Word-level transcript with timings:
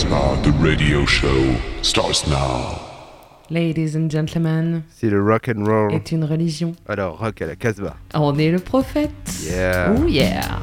Casbah, 0.00 0.40
the 0.42 0.52
radio 0.52 1.04
show, 1.04 1.54
starts 1.82 2.26
now. 2.26 2.80
Ladies 3.50 3.94
and 3.94 4.08
gentlemen, 4.10 4.82
C'est 4.88 5.10
le 5.10 5.22
rock 5.22 5.50
and 5.54 5.62
roll. 5.66 5.92
est 5.92 6.10
une 6.10 6.24
religion. 6.24 6.72
Alors, 6.88 7.18
rock 7.18 7.42
à 7.42 7.46
la 7.46 7.54
Casbah. 7.54 7.96
On 8.14 8.38
est 8.38 8.50
le 8.50 8.60
prophète. 8.60 9.10
Yeah. 9.44 9.94
Oh 10.00 10.06
yeah. 10.06 10.58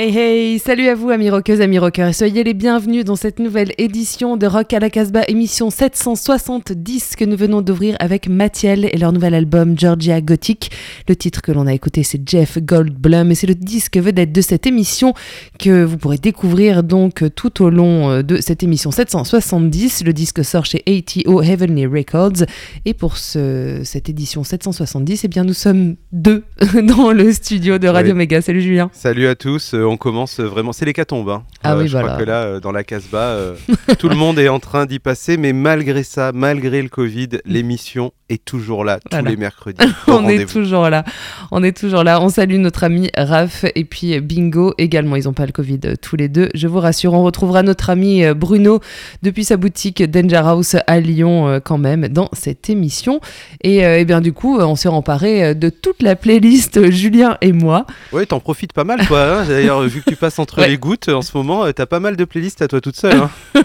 Hey 0.00 0.16
hey, 0.16 0.58
salut 0.60 0.86
à 0.86 0.94
vous 0.94 1.10
amis 1.10 1.28
rockeuses, 1.28 1.60
amis 1.60 1.80
rockeurs 1.80 2.06
et 2.06 2.12
soyez 2.12 2.44
les 2.44 2.54
bienvenus 2.54 3.04
dans 3.04 3.16
cette 3.16 3.40
nouvelle 3.40 3.72
édition 3.78 4.36
de 4.36 4.46
Rock 4.46 4.72
à 4.72 4.78
la 4.78 4.90
Casbah, 4.90 5.24
émission 5.26 5.70
770 5.70 7.16
que 7.16 7.24
nous 7.24 7.36
venons 7.36 7.62
d'ouvrir 7.62 7.96
avec 7.98 8.28
Mathiel 8.28 8.88
et 8.92 8.96
leur 8.96 9.10
nouvel 9.10 9.34
album 9.34 9.76
Georgia 9.76 10.20
Gothic. 10.20 10.70
Le 11.08 11.16
titre 11.16 11.42
que 11.42 11.50
l'on 11.50 11.66
a 11.66 11.74
écouté 11.74 12.04
c'est 12.04 12.20
Jeff 12.24 12.58
Goldblum 12.62 13.32
et 13.32 13.34
c'est 13.34 13.48
le 13.48 13.56
disque 13.56 13.96
vedette 13.96 14.30
de 14.30 14.40
cette 14.40 14.68
émission 14.68 15.14
que 15.58 15.82
vous 15.82 15.98
pourrez 15.98 16.18
découvrir 16.18 16.84
donc 16.84 17.24
tout 17.34 17.60
au 17.64 17.68
long 17.68 18.08
euh, 18.08 18.22
de 18.22 18.36
cette 18.36 18.62
émission 18.62 18.92
770. 18.92 20.04
Le 20.04 20.12
disque 20.12 20.44
sort 20.44 20.64
chez 20.64 20.84
ATO 20.86 21.42
Heavenly 21.42 21.86
Records 21.86 22.44
et 22.84 22.94
pour 22.94 23.16
ce, 23.16 23.80
cette 23.82 24.08
édition 24.08 24.44
770, 24.44 25.24
eh 25.24 25.28
bien 25.28 25.42
nous 25.42 25.54
sommes 25.54 25.96
deux 26.12 26.44
dans 26.84 27.10
le 27.10 27.32
studio 27.32 27.78
de 27.78 27.88
Radio 27.88 28.12
Oui. 28.12 28.18
Méga. 28.18 28.40
Salut 28.40 28.62
Julien. 28.62 28.90
Salut 28.92 29.26
à 29.26 29.34
tous. 29.34 29.74
Euh, 29.74 29.87
on 29.88 29.96
commence 29.96 30.40
euh, 30.40 30.44
vraiment. 30.44 30.72
C'est 30.72 30.84
l'hécatombe. 30.84 31.30
Hein. 31.30 31.42
Ah 31.62 31.76
oui, 31.76 31.86
je 31.86 31.92
voilà. 31.92 32.08
crois 32.08 32.18
que 32.18 32.24
là, 32.24 32.42
euh, 32.42 32.60
dans 32.60 32.72
la 32.72 32.84
Casbah, 32.84 33.18
euh, 33.18 33.56
tout 33.98 34.08
le 34.08 34.14
monde 34.14 34.38
est 34.38 34.48
en 34.48 34.60
train 34.60 34.86
d'y 34.86 34.98
passer. 34.98 35.36
Mais 35.36 35.52
malgré 35.52 36.02
ça, 36.02 36.32
malgré 36.32 36.82
le 36.82 36.88
Covid, 36.88 37.28
l'émission 37.44 38.12
est 38.28 38.44
toujours 38.44 38.84
là 38.84 38.98
tous 39.00 39.08
Voilà. 39.10 39.30
les 39.30 39.36
mercredis. 39.36 39.78
On 40.06 40.28
est 40.28 40.44
toujours 40.48 40.90
là. 40.90 41.04
On 41.50 41.62
est 41.62 41.76
toujours 41.76 42.04
là. 42.04 42.20
On 42.20 42.28
salue 42.28 42.56
notre 42.56 42.84
ami 42.84 43.10
Raph 43.16 43.64
et 43.74 43.84
puis 43.84 44.20
Bingo 44.20 44.74
également. 44.78 45.16
Ils 45.16 45.24
n'ont 45.24 45.32
pas 45.32 45.46
le 45.46 45.52
Covid 45.52 45.80
euh, 45.86 45.94
tous 46.00 46.16
les 46.16 46.28
deux. 46.28 46.48
Je 46.54 46.66
vous 46.68 46.78
rassure. 46.80 47.14
On 47.14 47.22
retrouvera 47.22 47.62
notre 47.62 47.90
ami 47.90 48.24
euh, 48.24 48.34
Bruno 48.34 48.80
depuis 49.22 49.44
sa 49.44 49.56
boutique 49.56 50.02
Danger 50.02 50.42
House 50.44 50.76
à 50.86 51.00
Lyon 51.00 51.48
euh, 51.48 51.60
quand 51.60 51.78
même 51.78 52.08
dans 52.08 52.28
cette 52.32 52.68
émission. 52.70 53.20
Et, 53.64 54.04
bien 54.04 54.20
du 54.20 54.32
coup, 54.32 54.58
on 54.58 54.76
s'est 54.76 54.88
emparé 54.88 55.54
de 55.54 55.68
toute 55.70 56.02
la 56.02 56.16
playlist 56.16 56.90
Julien 56.90 57.36
et 57.40 57.52
moi. 57.52 57.86
Ouais, 58.12 58.26
t'en 58.26 58.40
profites 58.40 58.72
pas 58.72 58.84
mal, 58.84 59.06
toi. 59.06 59.40
hein. 59.40 59.44
D'ailleurs, 59.46 59.80
vu 59.82 60.02
que 60.02 60.10
tu 60.10 60.16
passes 60.16 60.38
entre 60.38 60.58
Ouais. 60.62 60.68
les 60.68 60.78
gouttes 60.78 61.08
en 61.08 61.22
ce 61.22 61.36
moment, 61.36 61.70
t'as 61.72 61.86
pas 61.86 62.00
mal 62.00 62.16
de 62.16 62.24
playlists 62.24 62.62
à 62.62 62.68
toi 62.68 62.80
toute 62.80 62.96
seule. 62.96 63.16
hein. 63.16 63.30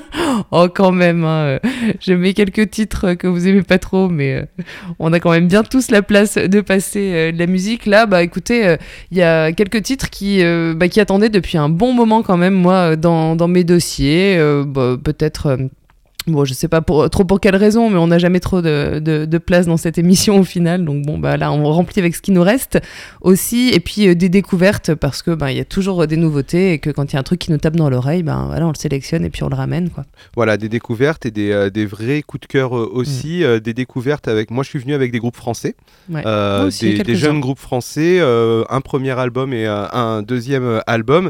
Oh 0.52 0.68
quand 0.74 0.92
même. 0.92 1.24
hein, 1.24 1.44
euh, 1.46 1.60
Je 2.00 2.14
quelques 2.34 2.70
titres 2.70 3.14
que 3.14 3.28
vous 3.28 3.48
aimez 3.48 3.64
pas 3.64 3.80
trop, 3.80 4.10
mais 4.10 4.36
euh, 4.36 4.64
on 5.00 5.12
a 5.14 5.20
quand 5.20 5.32
même 5.32 5.48
bien 5.48 5.64
tous 5.64 5.92
la 5.92 6.02
place 6.02 6.36
de 6.38 6.62
passer 6.62 7.12
euh, 7.14 7.32
de 7.32 7.40
la 7.40 7.48
musique. 7.48 7.86
Là, 7.86 8.06
bah 8.06 8.24
écoutez, 8.24 8.78
il 9.12 9.18
y 9.18 9.22
a 9.22 9.52
quelques 9.52 9.82
titres 9.84 10.10
qui, 10.10 10.44
bah, 10.76 10.88
qui 10.88 11.00
attendaient 11.00 11.30
depuis 11.30 11.58
un 11.58 11.70
bon 11.70 11.94
moment 11.94 12.22
quand 12.24 12.38
même, 12.38 12.54
moi, 12.54 12.96
dans, 12.96 13.36
dans 13.36 13.48
mes 13.48 13.64
dossiers. 13.64 14.38
Bah, 14.66 14.98
Peut-être. 15.04 15.58
Euh, 16.28 16.32
Bon, 16.32 16.46
je 16.46 16.54
sais 16.54 16.68
pas 16.68 16.82
pour, 16.82 17.10
trop 17.10 17.26
pour 17.26 17.40
quelle 17.40 17.56
raison, 17.56 17.90
mais 17.90 17.98
on 17.98 18.08
n'a 18.08 18.18
jamais 18.18 18.40
trop 18.40 18.62
de, 18.62 19.00
de, 19.00 19.26
de 19.26 19.38
place 19.38 19.66
dans 19.66 19.78
cette 19.78 19.98
émission 19.98 20.40
au 20.40 20.44
final. 20.44 20.86
Donc 20.86 21.06
bon, 21.06 21.18
bah 21.18 21.38
là, 21.38 21.52
on 21.52 21.64
remplit 21.72 22.00
avec 22.00 22.16
ce 22.16 22.22
qui 22.22 22.32
nous 22.32 22.44
reste 22.44 22.80
aussi. 23.22 23.70
Et 23.74 23.80
puis 23.80 24.08
euh, 24.08 24.16
des 24.16 24.30
découvertes 24.30 24.94
parce 24.96 25.22
que 25.22 25.32
bah, 25.32 25.52
il 25.52 25.58
y 25.58 25.62
a 25.62 25.66
toujours 25.66 26.06
des 26.08 26.18
nouveautés 26.18 26.74
et 26.74 26.80
que 26.80 26.90
quand 26.90 27.12
il 27.12 27.14
y 27.14 27.18
a 27.18 27.20
un 27.20 27.24
truc 27.24 27.40
qui 27.40 27.52
nous 27.52 27.58
tape 27.58 27.76
dans 27.76 27.90
l'oreille, 27.90 28.24
ben 28.24 28.46
voilà, 28.48 28.66
on 28.66 28.70
le 28.70 28.76
sélectionne 28.76 29.26
et 29.26 29.30
puis 29.30 29.44
on 29.44 29.50
le 29.50 29.56
ramène 29.56 29.90
quoi. 29.90 30.06
Voilà, 30.36 30.58
des 30.58 30.70
découvertes 30.70 31.26
et 31.26 31.32
des, 31.32 31.52
euh, 31.52 31.70
des 31.70 31.86
vrais 31.86 32.22
coups 32.22 32.42
de 32.42 32.48
cœur 32.48 32.78
euh, 32.78 32.90
aussi. 32.94 33.44
euh, 33.44 33.60
des 33.60 33.74
découvertes 33.74 34.28
avec. 34.28 34.52
Moi, 34.52 34.64
je 34.64 34.70
suis 34.70 34.80
venu 34.80 34.94
avec 34.94 35.12
des 35.12 35.20
groupes 35.20 35.36
français. 35.36 35.76
Ouais. 36.10 36.22
Euh, 36.26 36.68
aussi, 36.68 36.94
des, 36.94 37.04
des 37.04 37.16
jeunes 37.16 37.40
groupes 37.40 37.60
français, 37.60 38.18
euh, 38.20 38.64
un 38.70 38.82
premier 38.82 39.12
album 39.18 39.54
et 39.54 39.66
euh, 39.68 39.86
un 39.92 40.22
deuxième 40.22 40.64
euh, 40.64 40.80
album. 40.88 41.30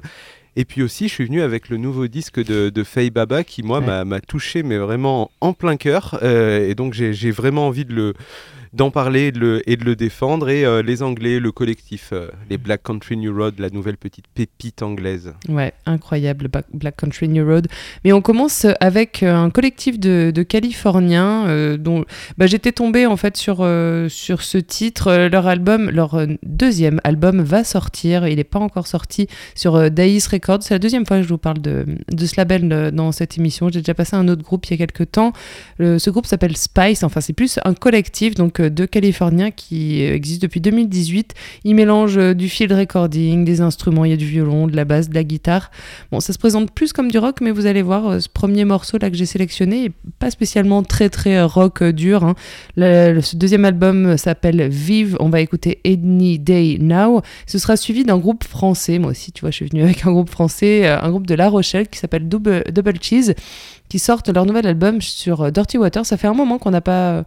Et 0.55 0.65
puis 0.65 0.83
aussi, 0.83 1.07
je 1.07 1.13
suis 1.13 1.25
venu 1.25 1.41
avec 1.41 1.69
le 1.69 1.77
nouveau 1.77 2.07
disque 2.07 2.43
de, 2.43 2.69
de 2.69 2.83
Faye 2.83 3.09
Baba 3.09 3.43
qui, 3.43 3.63
moi, 3.63 3.79
Ouais. 3.79 4.05
m'a- 4.05 4.21
touché, 4.21 4.61
mais 4.63 4.77
vraiment 4.77 5.31
en 5.41 5.53
plein 5.53 5.77
cœur. 5.77 6.19
Euh, 6.21 6.69
et 6.69 6.75
donc, 6.75 6.93
j'ai 6.93 7.31
vraiment 7.31 7.67
envie 7.67 7.85
de 7.85 7.93
le 7.93 8.13
d'en 8.73 8.89
parler 8.89 9.27
et 9.27 9.31
de, 9.31 9.85
le, 9.85 9.95
défendre. 9.95 10.49
Et 10.49 10.65
euh, 10.65 10.81
les 10.81 11.03
Anglais, 11.03 11.39
le 11.39 11.51
collectif, 11.51 12.09
euh, 12.11 12.29
les 12.49 12.57
Black 12.57 12.83
Country 12.83 13.17
New 13.17 13.35
Road, 13.35 13.55
la 13.59 13.69
nouvelle 13.69 13.97
petite 13.97 14.25
pépite 14.33 14.81
anglaise. 14.81 15.33
Ouais, 15.47 15.73
incroyable, 15.85 16.49
Black 16.73 16.97
Country 16.97 17.29
New 17.29 17.45
Road. 17.45 17.67
Mais 18.03 18.13
on 18.13 18.21
commence 18.21 18.65
avec 18.79 19.21
euh, 19.21 19.35
un 19.35 19.49
collectif 19.49 19.99
de, 19.99 20.31
Californiens 20.43 21.77
dont 21.77 22.03
bah, 22.37 22.47
j'étais 22.47 22.73
tombée 22.73 23.05
en 23.05 23.15
fait 23.15 23.37
sur, 23.37 23.65
sur 24.09 24.41
ce 24.41 24.57
titre. 24.57 25.27
Leur 25.27 25.47
album, 25.47 25.89
leur 25.89 26.27
deuxième 26.43 26.99
album 27.03 27.41
va 27.41 27.63
sortir. 27.63 28.27
Il 28.27 28.35
n'est 28.35 28.43
pas 28.43 28.59
encore 28.59 28.87
sorti 28.87 29.27
sur 29.55 29.89
Daïs 29.89 30.27
Records. 30.27 30.63
C'est 30.63 30.73
la 30.73 30.79
deuxième 30.79 31.05
fois 31.05 31.17
que 31.17 31.23
je 31.23 31.29
vous 31.29 31.37
parle 31.37 31.59
de, 31.59 31.85
de 32.11 32.25
ce 32.25 32.33
label 32.35 32.91
dans 32.93 33.11
cette 33.13 33.37
émission. 33.37 33.69
J'ai 33.69 33.79
déjà 33.79 33.93
passé 33.93 34.15
un 34.15 34.27
autre 34.27 34.43
groupe 34.43 34.65
il 34.65 34.71
y 34.71 34.73
a 34.73 34.85
quelques 34.85 35.11
temps. 35.11 35.31
Ce 35.79 36.09
groupe 36.09 36.25
s'appelle 36.25 36.57
Spice. 36.57 37.03
Enfin, 37.03 37.21
c'est 37.21 37.33
plus 37.33 37.59
un 37.63 37.73
collectif 37.73 38.35
donc 38.35 38.59
de 38.69 38.85
Californiens 38.85 39.51
qui 39.51 40.05
euh, 40.05 40.13
existe 40.13 40.41
depuis 40.41 40.61
2018. 40.61 41.33
Il 41.63 41.75
mélange 41.75 42.17
euh, 42.17 42.33
du 42.33 42.49
field 42.49 42.71
recording, 42.71 43.45
des 43.45 43.61
instruments, 43.61 44.05
il 44.05 44.11
y 44.11 44.13
a 44.13 44.17
du 44.17 44.25
violon, 44.25 44.67
de 44.67 44.75
la 44.75 44.85
basse, 44.85 45.09
de 45.09 45.15
la 45.15 45.23
guitare. 45.23 45.71
Bon, 46.11 46.19
ça 46.19 46.33
se 46.33 46.37
présente 46.39 46.71
plus 46.71 46.93
comme 46.93 47.09
du 47.11 47.17
rock, 47.17 47.41
mais 47.41 47.51
vous 47.51 47.65
allez 47.65 47.81
voir, 47.81 48.07
euh, 48.07 48.19
ce 48.19 48.29
premier 48.29 48.65
morceau 48.65 48.97
là 48.97 49.09
que 49.09 49.15
j'ai 49.15 49.25
sélectionné 49.25 49.85
est 49.85 49.91
pas 50.19 50.31
spécialement 50.31 50.83
très 50.83 51.09
très 51.09 51.37
euh, 51.37 51.45
rock 51.47 51.81
euh, 51.81 51.91
dur. 51.91 52.23
hein. 52.23 52.35
Ce 52.77 53.35
deuxième 53.35 53.65
album 53.65 54.17
s'appelle 54.17 54.67
Vive. 54.67 55.17
On 55.19 55.29
va 55.29 55.41
écouter 55.41 55.79
Any 55.85 56.39
Day 56.39 56.77
Now. 56.79 57.21
Ce 57.47 57.57
sera 57.57 57.77
suivi 57.77 58.03
d'un 58.03 58.17
groupe 58.17 58.43
français. 58.43 58.99
Moi 58.99 59.11
aussi, 59.11 59.31
tu 59.31 59.41
vois, 59.41 59.51
je 59.51 59.57
suis 59.57 59.65
venue 59.67 59.83
avec 59.83 60.05
un 60.05 60.11
groupe 60.11 60.29
français, 60.29 60.87
euh, 60.87 60.99
un 61.01 61.09
groupe 61.09 61.27
de 61.27 61.35
La 61.35 61.49
Rochelle 61.49 61.87
qui 61.87 61.99
s'appelle 61.99 62.27
Double, 62.27 62.63
Cheese, 63.01 63.33
qui 63.89 63.99
sortent 63.99 64.29
leur 64.29 64.45
nouvel 64.45 64.65
album 64.67 65.01
sur 65.01 65.41
euh, 65.43 65.51
Dirty 65.51 65.77
Water. 65.77 66.05
Ça 66.05 66.17
fait 66.17 66.27
un 66.27 66.33
moment 66.33 66.57
qu'on 66.57 66.71
n'a 66.71 66.81
pas 66.81 67.11
euh, 67.11 67.23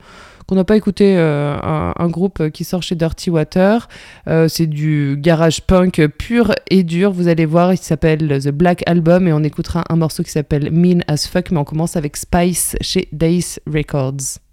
qu'on 0.46 0.54
n'a 0.54 0.64
pas 0.64 0.76
écouté 0.76 1.16
euh, 1.16 1.56
un, 1.62 1.92
un 1.96 2.08
groupe 2.08 2.50
qui 2.50 2.64
sort 2.64 2.82
chez 2.82 2.94
Dirty 2.94 3.30
Water. 3.30 3.88
Euh, 4.28 4.48
c'est 4.48 4.66
du 4.66 5.16
garage 5.18 5.62
punk 5.62 6.06
pur 6.18 6.52
et 6.70 6.82
dur. 6.82 7.12
Vous 7.12 7.28
allez 7.28 7.46
voir, 7.46 7.72
il 7.72 7.78
s'appelle 7.78 8.38
The 8.42 8.50
Black 8.50 8.82
Album 8.86 9.28
et 9.28 9.32
on 9.32 9.42
écoutera 9.42 9.84
un 9.88 9.96
morceau 9.96 10.22
qui 10.22 10.30
s'appelle 10.30 10.70
Mean 10.70 11.00
as 11.08 11.26
Fuck, 11.26 11.50
mais 11.50 11.58
on 11.58 11.64
commence 11.64 11.96
avec 11.96 12.16
Spice 12.16 12.76
chez 12.80 13.08
Days 13.12 13.58
Records. 13.66 14.45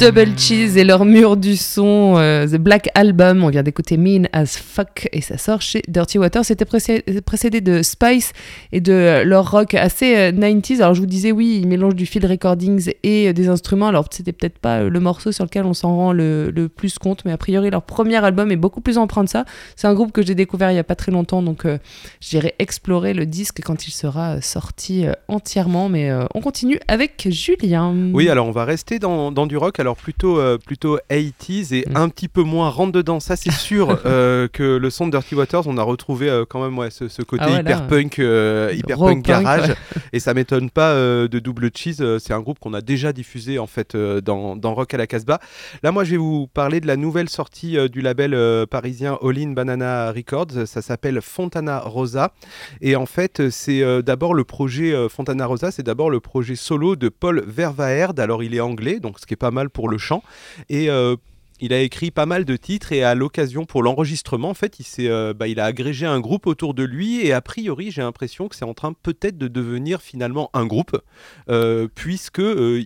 Double 0.00 0.38
Cheese 0.38 0.78
et 0.78 0.84
leur 0.84 1.04
mur 1.04 1.36
du 1.36 1.56
son, 1.58 2.14
euh, 2.16 2.46
The 2.46 2.56
Black 2.56 2.88
Album. 2.94 3.44
On 3.44 3.50
vient 3.50 3.62
d'écouter 3.62 3.98
Mean 3.98 4.28
as 4.32 4.56
Fuck 4.56 5.08
et 5.12 5.20
ça 5.20 5.36
sort 5.36 5.60
chez 5.60 5.82
Dirty 5.88 6.18
Water. 6.18 6.42
C'était 6.42 6.64
précé- 6.64 7.02
précédé 7.20 7.60
de 7.60 7.82
Spice 7.82 8.32
et 8.72 8.80
de 8.80 8.92
euh, 8.94 9.24
leur 9.24 9.50
rock 9.50 9.74
assez 9.74 10.16
euh, 10.16 10.32
90s. 10.32 10.80
Alors 10.80 10.94
je 10.94 11.00
vous 11.00 11.06
disais, 11.06 11.32
oui, 11.32 11.58
ils 11.62 11.68
mélangent 11.68 11.96
du 11.96 12.06
field 12.06 12.24
recordings 12.24 12.90
et 13.02 13.28
euh, 13.28 13.32
des 13.34 13.48
instruments. 13.50 13.88
Alors 13.88 14.06
c'était 14.10 14.32
peut-être 14.32 14.58
pas 14.58 14.78
euh, 14.78 14.88
le 14.88 15.00
morceau 15.00 15.32
sur 15.32 15.44
lequel 15.44 15.66
on 15.66 15.74
s'en 15.74 15.94
rend 15.94 16.12
le, 16.14 16.50
plus 16.74 16.98
compte, 16.98 17.26
mais 17.26 17.32
a 17.32 17.36
priori 17.36 17.68
leur 17.68 17.82
premier 17.82 18.24
album 18.24 18.50
est 18.50 18.56
beaucoup 18.56 18.80
plus 18.80 18.96
empreint 18.96 19.24
de 19.24 19.28
ça. 19.28 19.44
C'est 19.76 19.86
un 19.86 19.94
groupe 19.94 20.12
que 20.12 20.22
j'ai 20.22 20.34
découvert 20.34 20.70
il 20.72 20.76
y 20.76 20.78
a 20.78 20.84
pas 20.84 20.94
très 20.96 21.12
longtemps, 21.12 21.42
donc 21.42 21.66
euh, 21.66 21.76
j'irai 22.22 22.54
explorer 22.58 23.12
le 23.12 23.26
disque 23.26 23.60
quand 23.62 23.86
il 23.86 23.90
sera 23.90 24.36
euh, 24.36 24.40
sorti 24.40 25.04
euh, 25.04 25.12
entièrement. 25.28 25.90
Mais 25.90 26.10
euh, 26.10 26.24
on 26.34 26.40
continue 26.40 26.80
avec 26.88 27.28
Julien. 27.30 27.94
Oui, 28.14 28.30
alors 28.30 28.46
on 28.46 28.52
va 28.52 28.64
rester 28.64 28.98
dans, 28.98 29.30
dans 29.30 29.46
du 29.46 29.58
rock, 29.58 29.78
alors 29.78 29.89
plutôt, 29.96 30.38
euh, 30.38 30.58
plutôt 30.58 30.98
80s 31.10 31.72
et 31.74 31.84
Mm. 31.90 31.96
un 31.96 32.08
petit 32.08 32.28
peu 32.28 32.42
moins 32.42 32.68
rentre 32.68 32.92
dedans. 32.92 33.20
Ça, 33.20 33.36
c'est 33.36 33.50
sûr 33.52 33.98
euh, 34.06 34.48
que 34.48 34.76
le 34.76 34.90
son 34.90 35.06
de 35.06 35.12
Dirty 35.12 35.34
Waters, 35.34 35.66
on 35.66 35.76
a 35.78 35.82
retrouvé 35.82 36.28
euh, 36.28 36.44
quand 36.48 36.62
même 36.62 36.76
ouais, 36.78 36.90
ce, 36.90 37.08
ce 37.08 37.22
côté 37.22 37.42
Ah 37.46 37.48
ouais, 37.50 37.62
là, 37.62 37.70
hyper 37.70 37.86
punk, 37.86 38.18
hyper 38.18 38.98
punk 38.98 39.24
punk, 39.24 39.24
garage. 39.24 39.68
ouais. 39.68 39.74
Et 40.12 40.20
ça 40.20 40.34
m'étonne 40.34 40.70
pas 40.70 40.90
euh, 40.92 41.28
de 41.28 41.38
Double 41.38 41.70
Cheese. 41.74 42.02
c'est 42.18 42.32
un 42.32 42.40
groupe 42.40 42.58
qu'on 42.58 42.74
a 42.74 42.80
déjà 42.80 43.12
diffusé 43.12 43.58
en 43.58 43.66
fait 43.66 43.96
dans, 43.96 44.56
dans 44.56 44.74
Rock 44.74 44.94
à 44.94 44.96
la 44.98 45.06
Casbah. 45.06 45.40
Là, 45.82 45.92
moi, 45.92 46.04
je 46.04 46.12
vais 46.12 46.16
vous 46.16 46.46
parler 46.46 46.80
de 46.80 46.86
la 46.86 46.96
nouvelle 46.96 47.28
sortie 47.28 47.76
du 47.90 48.00
label 48.02 48.36
parisien 48.68 49.18
All 49.22 49.38
In 49.38 49.52
Banana 49.52 50.12
Records. 50.12 50.66
Ça 50.66 50.82
s'appelle 50.82 51.20
Fontana 51.22 51.80
Rosa. 51.80 52.32
Et 52.80 52.96
en 52.96 53.06
fait, 53.06 53.50
c'est 53.50 53.82
d'abord 54.02 54.34
le 54.34 54.44
projet 54.44 54.94
Fontana 55.08 55.46
Rosa, 55.46 55.70
c'est 55.70 55.82
d'abord 55.82 56.10
le 56.10 56.20
projet 56.20 56.56
solo 56.56 56.96
de 56.96 57.08
Paul 57.08 57.42
Vervaerd. 57.46 58.18
Alors, 58.20 58.42
il 58.42 58.54
est 58.54 58.60
anglais, 58.60 59.00
donc 59.00 59.18
ce 59.18 59.26
qui 59.26 59.34
est 59.34 59.36
pas 59.36 59.50
mal 59.50 59.70
pour 59.70 59.79
le 59.88 59.98
chant. 59.98 60.22
Et 60.68 60.90
euh, 60.90 61.16
il 61.60 61.72
a 61.72 61.80
écrit 61.80 62.10
pas 62.10 62.26
mal 62.26 62.44
de 62.44 62.56
titres 62.56 62.92
et 62.92 63.04
à 63.04 63.14
l'occasion 63.14 63.64
pour 63.64 63.82
l'enregistrement, 63.82 64.50
en 64.50 64.54
fait, 64.54 64.78
il, 64.80 65.08
euh, 65.08 65.34
bah, 65.34 65.48
il 65.48 65.60
a 65.60 65.64
agrégé 65.64 66.06
un 66.06 66.20
groupe 66.20 66.46
autour 66.46 66.74
de 66.74 66.82
lui 66.82 67.26
et 67.26 67.32
a 67.32 67.40
priori, 67.40 67.90
j'ai 67.90 68.02
l'impression 68.02 68.48
que 68.48 68.56
c'est 68.56 68.64
en 68.64 68.74
train 68.74 68.92
peut-être 68.92 69.38
de 69.38 69.48
devenir 69.48 70.02
finalement 70.02 70.50
un 70.54 70.66
groupe, 70.66 71.00
euh, 71.48 71.88
puisque 71.94 72.40
euh, 72.40 72.82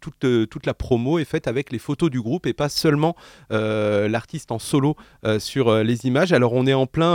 toute, 0.00 0.24
euh, 0.24 0.46
toute 0.46 0.66
la 0.66 0.74
promo 0.74 1.18
est 1.18 1.24
faite 1.24 1.48
avec 1.48 1.72
les 1.72 1.78
photos 1.78 2.10
du 2.10 2.20
groupe 2.20 2.46
et 2.46 2.52
pas 2.52 2.68
seulement 2.68 3.16
l'artiste 3.50 4.52
en 4.52 4.58
solo 4.58 4.96
sur 5.38 5.82
les 5.82 6.06
images. 6.06 6.32
Alors 6.32 6.52
on 6.54 6.66
est 6.66 6.74
en 6.74 6.86
plein 6.86 7.14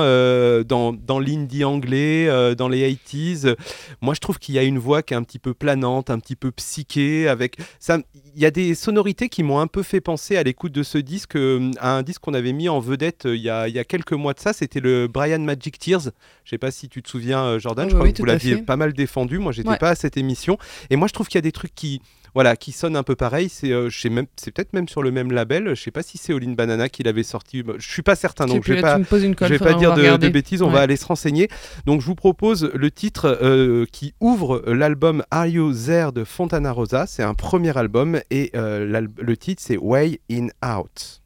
dans, 0.64 0.94
dans 0.94 1.20
l'indie 1.20 1.64
anglais, 1.64 2.28
dans 2.56 2.68
les 2.68 2.94
80s. 2.94 3.56
Moi 4.02 4.14
je 4.14 4.20
trouve 4.20 4.40
qu'il 4.40 4.56
y 4.56 4.60
a 4.60 4.64
une 4.64 4.78
voix 4.78 5.02
qui 5.04 5.14
est 5.14 5.18
un 5.18 5.24
petit 5.24 5.40
peu 5.40 5.54
planante, 5.54 6.10
un 6.10 6.20
petit 6.20 6.36
peu 6.36 6.52
psyché, 6.52 7.28
avec 7.28 7.58
ça. 7.80 8.00
Il 8.36 8.42
y 8.42 8.46
a 8.46 8.52
des 8.52 8.76
sonorités 8.76 9.30
qui 9.30 9.44
m'ont 9.44 9.60
un 9.60 9.68
peu 9.68 9.84
fait 9.84 10.02
penser 10.02 10.38
à 10.38 10.44
l'écoute 10.44 10.72
de 10.72 10.84
ce 10.84 10.98
disque, 11.02 11.36
euh, 11.36 11.72
à 11.80 11.96
un 11.98 12.04
disque 12.04 12.22
qu'on 12.22 12.34
avait 12.34 12.54
mis 12.54 12.70
en 12.70 12.80
vedette 12.80 13.26
euh, 13.26 13.36
il 13.36 13.42
y, 13.42 13.50
a, 13.50 13.68
il 13.68 13.76
y 13.76 13.80
a 13.80 13.84
quelques 13.84 14.14
mois 14.14 14.34
de 14.34 14.40
ça. 14.40 14.54
C'était 14.54 14.80
le 14.80 15.08
Brian 15.08 15.40
Magic 15.40 15.78
Tears. 15.80 16.12
Je 16.44 16.50
sais 16.50 16.58
pas 16.58 16.72
si 16.72 16.90
tu 16.90 17.02
te 17.02 17.10
souviens, 17.10 17.44
euh, 17.44 17.60
Jordan. 17.60 17.90
Je 17.90 17.94
crois 17.96 18.06
oui, 18.06 18.14
que 18.14 18.20
vous 18.20 18.26
l'aviez 18.26 18.58
pas 18.58 18.76
mal 18.76 18.94
défendu. 18.94 19.38
Moi, 19.40 19.52
j'étais 19.52 19.70
Ouais. 19.70 19.78
pas 19.78 19.90
à 19.92 19.96
cette 19.96 20.18
émission. 20.18 20.58
Et 20.90 20.96
moi, 20.96 21.08
je 21.08 21.14
trouve 21.14 21.28
qu'il 21.28 21.38
y 21.38 21.40
a 21.40 21.42
des 21.42 21.52
trucs 21.52 21.74
qui, 21.76 22.02
voilà, 22.40 22.56
qui 22.56 22.72
sonnent 22.72 22.96
un 22.96 23.04
peu 23.04 23.18
pareil. 23.18 23.50
C'est, 23.50 23.74
euh, 23.74 23.90
c'est 23.90 24.52
peut-être 24.52 24.72
même 24.72 24.88
sur 24.88 25.04
le 25.04 25.12
même 25.12 25.30
label. 25.30 25.76
Je 25.76 25.82
sais 25.84 25.92
pas 25.92 26.04
si 26.04 26.18
c'est 26.18 26.34
All 26.34 26.42
In 26.42 26.54
Banana 26.54 26.88
qui 26.88 27.04
l'avait 27.04 27.24
sorti. 27.24 27.66
Je 27.78 27.86
suis 27.92 28.02
pas 28.02 28.16
certain, 28.16 28.46
donc 28.46 28.64
je 28.66 28.76
vais 28.76 28.82
pas. 28.82 28.98
Je 28.98 29.46
vais 29.48 29.60
pas 29.60 29.74
dire 29.74 29.94
de, 29.94 30.30
bêtises, 30.30 30.62
on 30.62 30.68
Ouais. 30.68 30.76
va 30.76 30.80
aller 30.80 30.96
se 30.96 31.06
renseigner. 31.06 31.50
Donc 31.86 32.00
je 32.00 32.06
vous 32.06 32.16
propose 32.16 32.72
le 32.74 32.92
titre 32.92 33.38
euh, 33.42 33.86
qui 33.92 34.14
ouvre 34.22 34.64
l'album 34.68 35.22
Are 35.32 35.48
You 35.48 35.74
There 35.74 36.14
de 36.14 36.24
Fontana 36.24 36.72
Rosa. 36.72 37.08
C'est 37.08 37.24
un 37.24 37.34
premier 37.34 37.78
album 37.78 38.22
et 38.32 38.52
euh, 38.56 39.06
le 39.18 39.36
titre 39.36 39.62
c'est 39.62 39.76
Way 39.76 40.22
In 40.32 40.48
Out. 40.66 41.22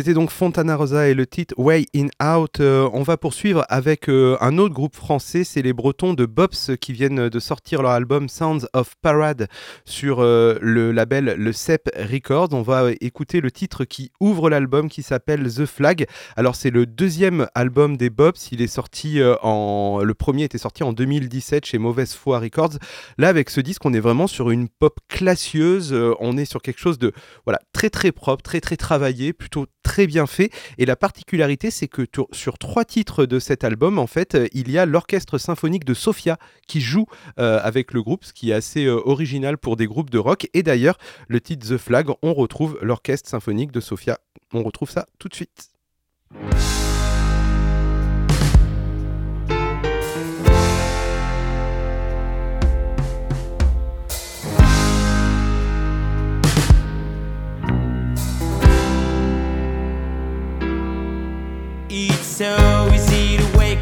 C'était 0.00 0.14
donc 0.14 0.30
Fontana 0.30 0.76
Rosa 0.76 1.08
et 1.08 1.12
le 1.12 1.26
titre 1.26 1.54
Way 1.58 1.84
In 1.94 2.06
Out. 2.24 2.60
Euh, 2.60 2.88
on 2.94 3.02
va 3.02 3.18
poursuivre 3.18 3.66
avec 3.68 4.08
euh, 4.08 4.38
un 4.40 4.56
autre 4.56 4.72
groupe 4.72 4.96
français, 4.96 5.44
c'est 5.44 5.60
les 5.60 5.74
Bretons 5.74 6.14
de 6.14 6.24
Bobs 6.24 6.78
qui 6.80 6.94
viennent 6.94 7.28
de 7.28 7.38
sortir 7.38 7.82
leur 7.82 7.90
album 7.90 8.30
Sounds 8.30 8.66
of 8.72 8.94
Parade 9.02 9.48
sur 9.84 10.20
euh, 10.20 10.56
le 10.62 10.90
label 10.90 11.34
Le 11.36 11.52
CEP 11.52 11.90
Records. 11.94 12.48
On 12.52 12.62
va 12.62 12.92
écouter 13.02 13.42
le 13.42 13.50
titre 13.50 13.84
qui 13.84 14.10
ouvre 14.20 14.48
l'album 14.48 14.88
qui 14.88 15.02
s'appelle 15.02 15.52
The 15.52 15.66
Flag. 15.66 16.06
Alors 16.34 16.56
c'est 16.56 16.70
le 16.70 16.86
deuxième 16.86 17.46
album 17.54 17.98
des 17.98 18.08
Bobs, 18.08 18.38
il 18.52 18.62
est 18.62 18.68
sorti 18.68 19.20
en 19.42 20.00
le 20.02 20.14
premier 20.14 20.44
était 20.44 20.56
sorti 20.56 20.82
en 20.82 20.94
2017 20.94 21.66
chez 21.66 21.76
Mauvaise 21.76 22.14
Foi 22.14 22.38
Records. 22.38 22.78
Là 23.18 23.28
avec 23.28 23.50
ce 23.50 23.60
disque, 23.60 23.84
on 23.84 23.92
est 23.92 24.00
vraiment 24.00 24.28
sur 24.28 24.48
une 24.48 24.70
pop 24.70 24.98
classieuse, 25.08 25.94
on 26.20 26.38
est 26.38 26.46
sur 26.46 26.62
quelque 26.62 26.80
chose 26.80 26.98
de 26.98 27.12
voilà, 27.44 27.58
très 27.74 27.90
très 27.90 28.12
propre, 28.12 28.42
très 28.42 28.62
très 28.62 28.78
travaillé, 28.78 29.34
plutôt 29.34 29.66
très 29.82 29.89
bien 30.06 30.26
fait. 30.26 30.50
Et 30.78 30.86
la 30.86 30.96
particularité, 30.96 31.70
c'est 31.70 31.88
que 31.88 32.06
sur 32.32 32.58
trois 32.58 32.84
titres 32.84 33.26
de 33.26 33.38
cet 33.38 33.64
album, 33.64 33.98
en 33.98 34.06
fait, 34.06 34.34
euh, 34.34 34.46
il 34.52 34.70
y 34.70 34.78
a 34.78 34.86
l'orchestre 34.86 35.38
symphonique 35.38 35.84
de 35.84 35.94
Sofia 35.94 36.38
qui 36.66 36.80
joue 36.80 37.06
euh, 37.38 37.60
avec 37.62 37.92
le 37.92 38.02
groupe, 38.02 38.24
ce 38.24 38.32
qui 38.32 38.50
est 38.50 38.54
assez 38.54 38.86
euh, 38.86 39.00
original 39.04 39.58
pour 39.58 39.76
des 39.76 39.86
groupes 39.86 40.10
de 40.10 40.18
rock. 40.18 40.48
Et 40.54 40.62
d'ailleurs, 40.62 40.98
le 41.28 41.40
titre 41.40 41.68
The 41.68 41.78
Flag, 41.78 42.08
on 42.22 42.34
retrouve 42.34 42.78
l'orchestre 42.82 43.28
symphonique 43.28 43.72
de 43.72 43.80
Sofia. 43.80 44.18
On 44.52 44.62
retrouve 44.62 44.90
ça 44.90 45.06
tout 45.18 45.28
de 45.28 45.34
suite. 45.34 45.70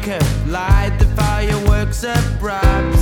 To 0.09 0.15
wake 0.15 0.21
up, 0.21 0.47
light 0.47 0.95
the 0.99 1.05
fireworks 1.15 2.03
up, 2.03 2.41
wrap 2.41 2.98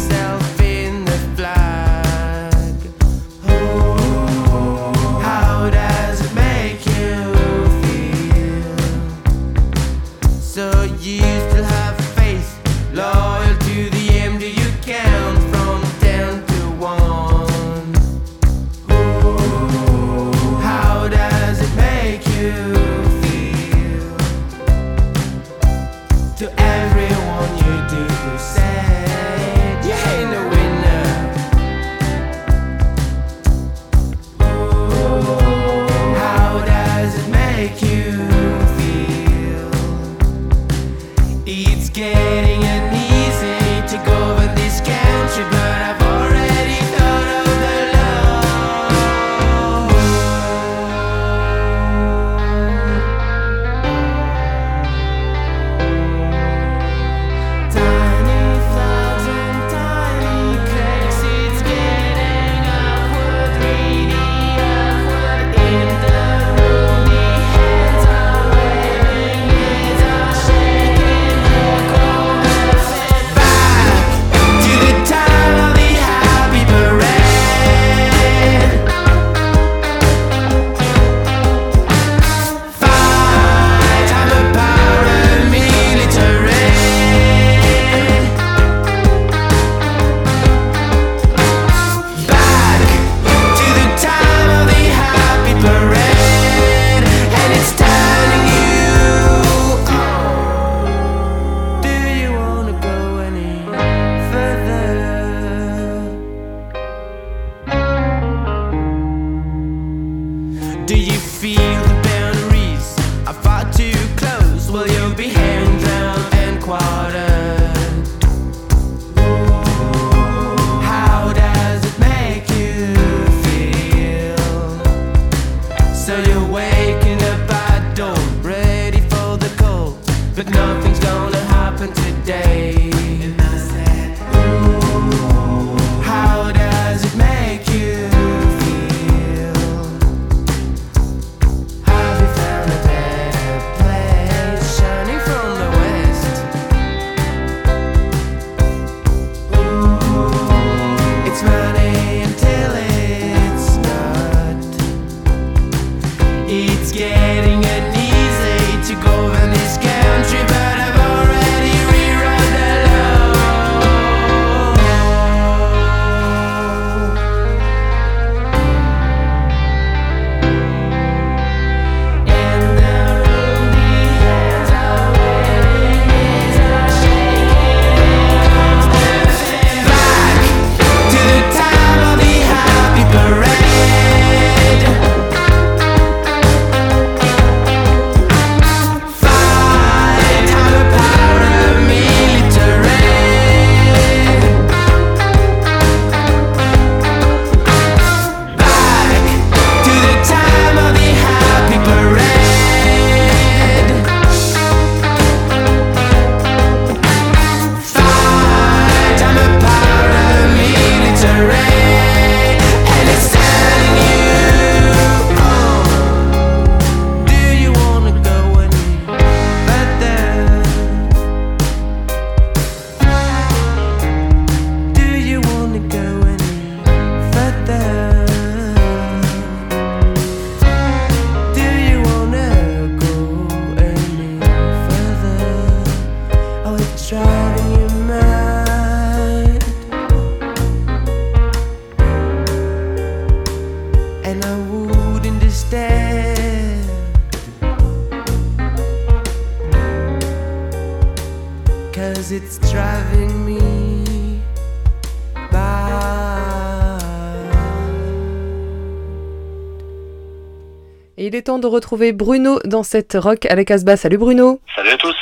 temps 261.58 261.70
de 261.70 261.74
retrouver 261.74 262.14
Bruno 262.14 262.60
dans 262.66 262.84
cette 262.84 263.18
rock 263.20 263.46
à 263.46 263.56
la 263.56 263.66
Casbah. 263.66 263.98
Salut 263.98 264.18
Bruno 264.18 264.62
Salut 264.76 264.92
à 264.92 264.98
tous. 264.98 265.16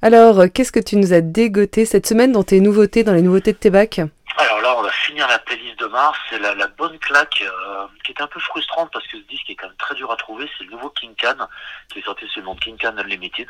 Alors, 0.00 0.40
euh, 0.40 0.46
qu'est-ce 0.46 0.72
que 0.72 0.80
tu 0.80 0.96
nous 0.96 1.12
as 1.12 1.20
dégoté 1.20 1.84
cette 1.84 2.06
semaine 2.06 2.32
dans 2.32 2.42
tes 2.42 2.60
nouveautés, 2.60 3.04
dans 3.04 3.12
les 3.12 3.22
nouveautés 3.22 3.52
de 3.52 3.58
tes 3.58 3.70
bacs? 3.70 4.00
Alors 4.38 4.60
là, 4.62 4.74
on 4.78 4.82
va 4.82 4.90
finir 4.90 5.28
la 5.28 5.38
playlist 5.38 5.78
de 5.78 5.86
mars. 5.86 6.18
C'est 6.30 6.38
la, 6.38 6.54
la 6.54 6.68
bonne 6.68 6.98
claque 6.98 7.42
euh, 7.42 7.84
qui 8.04 8.12
est 8.12 8.22
un 8.22 8.26
peu 8.28 8.40
frustrante 8.40 8.90
parce 8.92 9.06
que 9.08 9.18
ce 9.18 9.22
disque 9.24 9.50
est 9.50 9.54
quand 9.54 9.66
même 9.66 9.76
très 9.78 9.94
dur 9.94 10.10
à 10.10 10.16
trouver. 10.16 10.48
C'est 10.56 10.64
le 10.64 10.70
nouveau 10.70 10.88
King 10.90 11.12
Can 11.20 11.46
qui 11.92 11.98
est 11.98 12.02
sorti 12.02 12.24
sous 12.32 12.40
le 12.40 12.46
nom 12.46 12.54
de 12.54 12.60
King 12.60 12.76
Can 12.80 12.96
Unlimited. 12.96 13.48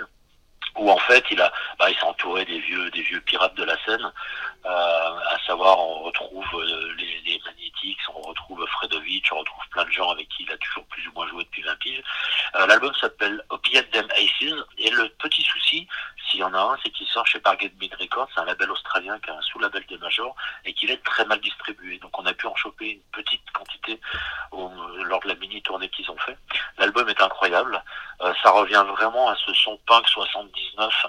Où 0.79 0.91
en 0.91 0.99
fait, 0.99 1.25
il 1.31 1.41
a, 1.41 1.53
bah, 1.79 1.91
il 1.91 1.97
s'est 1.97 2.05
entouré 2.05 2.45
des 2.45 2.59
vieux, 2.61 2.91
des 2.91 3.03
vieux 3.03 3.21
pirates 3.21 3.55
de 3.55 3.65
la 3.65 3.77
scène. 3.85 4.13
Euh, 4.65 4.69
à 4.69 5.39
savoir, 5.47 5.79
on 5.79 6.05
retrouve 6.05 6.47
euh, 6.55 6.95
les, 6.97 7.21
les 7.27 7.41
Magnetics, 7.45 7.99
on 8.15 8.21
retrouve 8.23 8.65
Fredovic, 8.67 9.25
on 9.33 9.39
retrouve 9.39 9.69
plein 9.71 9.85
de 9.85 9.91
gens 9.91 10.11
avec 10.11 10.29
qui 10.29 10.45
il 10.45 10.53
a 10.53 10.57
toujours 10.57 10.85
plus 10.87 11.07
ou 11.09 11.13
moins 11.13 11.27
joué 11.29 11.45
depuis 11.45 11.63
20 11.63 11.79
piges. 11.79 12.03
Euh, 12.55 12.67
L'album 12.67 12.93
s'appelle 13.01 13.43
Opiate 13.51 13.91
Them 13.91 14.07
Aces. 14.13 14.55
Et 14.79 14.91
le 14.91 15.09
petit 15.19 15.43
souci, 15.43 15.89
s'il 16.33 16.40
y 16.40 16.45
en 16.45 16.55
a 16.55 16.59
un, 16.59 16.77
c'est 16.83 16.90
qu'il 16.90 17.07
sort 17.07 17.27
chez 17.27 17.38
Bargain 17.40 17.68
Bin 17.79 17.95
Records, 18.01 18.27
c'est 18.35 18.40
un 18.40 18.47
label 18.47 18.71
australien 18.71 19.18
qui 19.21 19.31
a 19.31 19.35
un 19.35 19.42
sous-label 19.42 19.85
des 19.87 19.99
majors 19.99 20.35
et 20.64 20.73
qu'il 20.73 20.90
est 20.90 21.03
très 21.05 21.25
mal 21.27 21.38
distribué. 21.40 21.99
Donc 21.99 22.18
on 22.18 22.25
a 22.27 22.33
pu 22.33 22.47
en 22.47 22.55
choper 22.57 22.90
une 22.92 23.03
petite 23.23 23.49
quantité 23.53 24.01
au- 24.51 24.71
lors 25.05 25.21
de 25.21 25.29
la 25.29 25.35
mini 25.35 25.61
tournée 25.62 25.88
qu'ils 25.90 26.11
ont 26.11 26.16
fait. 26.16 26.37
L'album 26.79 27.07
est 27.11 27.21
incroyable. 27.23 27.83
Euh, 28.23 28.33
ça 28.42 28.51
revient 28.51 28.85
vraiment 28.97 29.29
à 29.29 29.37
ce 29.37 29.53
son 29.53 29.77
punk 29.87 30.09
79. 30.09 31.07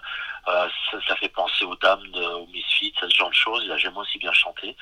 Euh, 0.50 0.68
ça, 0.92 0.98
ça 1.08 1.16
fait 1.16 1.30
penser 1.30 1.64
aux 1.64 1.76
dames, 1.78 2.06
de, 2.12 2.22
aux 2.26 2.48
Misfits, 2.48 2.94
à 3.02 3.08
ce 3.08 3.16
genre 3.16 3.30
de 3.30 3.36
choses. 3.36 3.72
A 3.72 3.78
jamais 3.78 3.98
aussi 3.98 4.18
bien 4.20 4.34
chanté. 4.34 4.76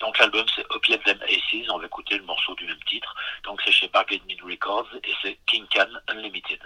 Donc 0.00 0.18
l'album 0.18 0.44
c'est 0.54 0.66
Opiate 0.74 1.02
Them 1.04 1.18
Aces. 1.22 1.70
On 1.70 1.78
va 1.78 1.86
écouter 1.86 2.18
le 2.18 2.24
morceau 2.24 2.54
du 2.56 2.66
même 2.66 2.82
titre. 2.84 3.14
Donc 3.44 3.62
c'est 3.64 3.72
chez 3.72 3.88
Bargain 3.88 4.18
Bin 4.28 4.36
Records 4.46 4.88
et 5.04 5.14
c'est 5.22 5.38
King 5.46 5.64
Can 5.72 5.88
Unlimited. 6.08 6.60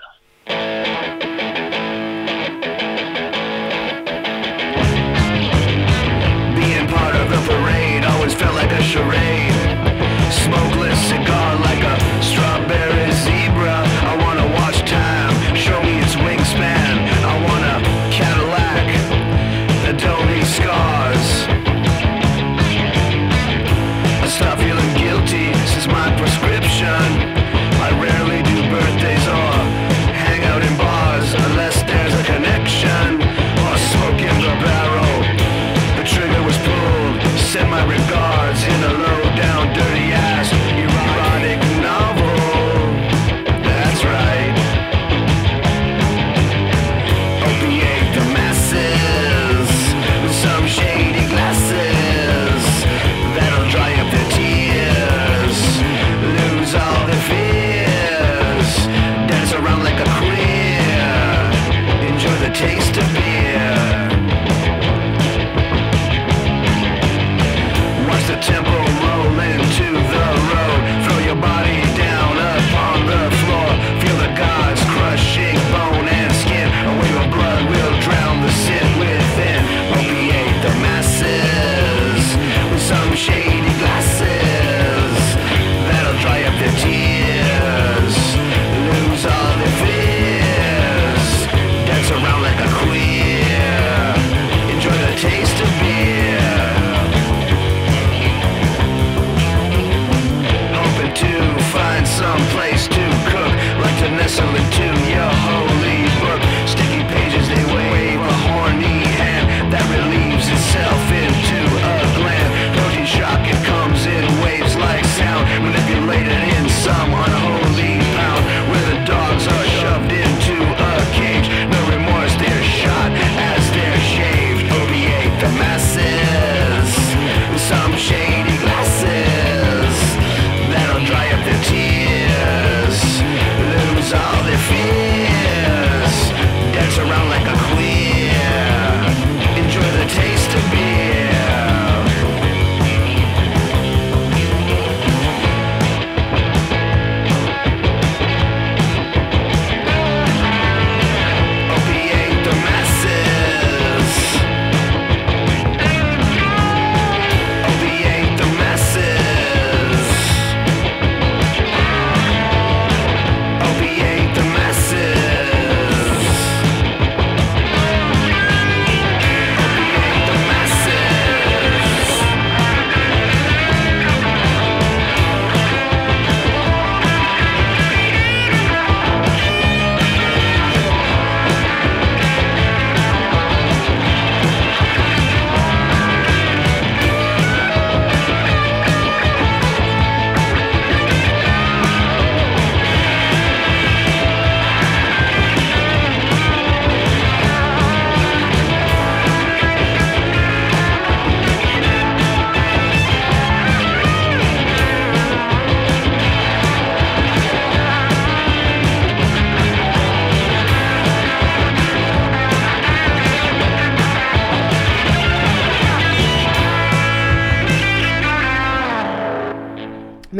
Charade. 8.91 9.30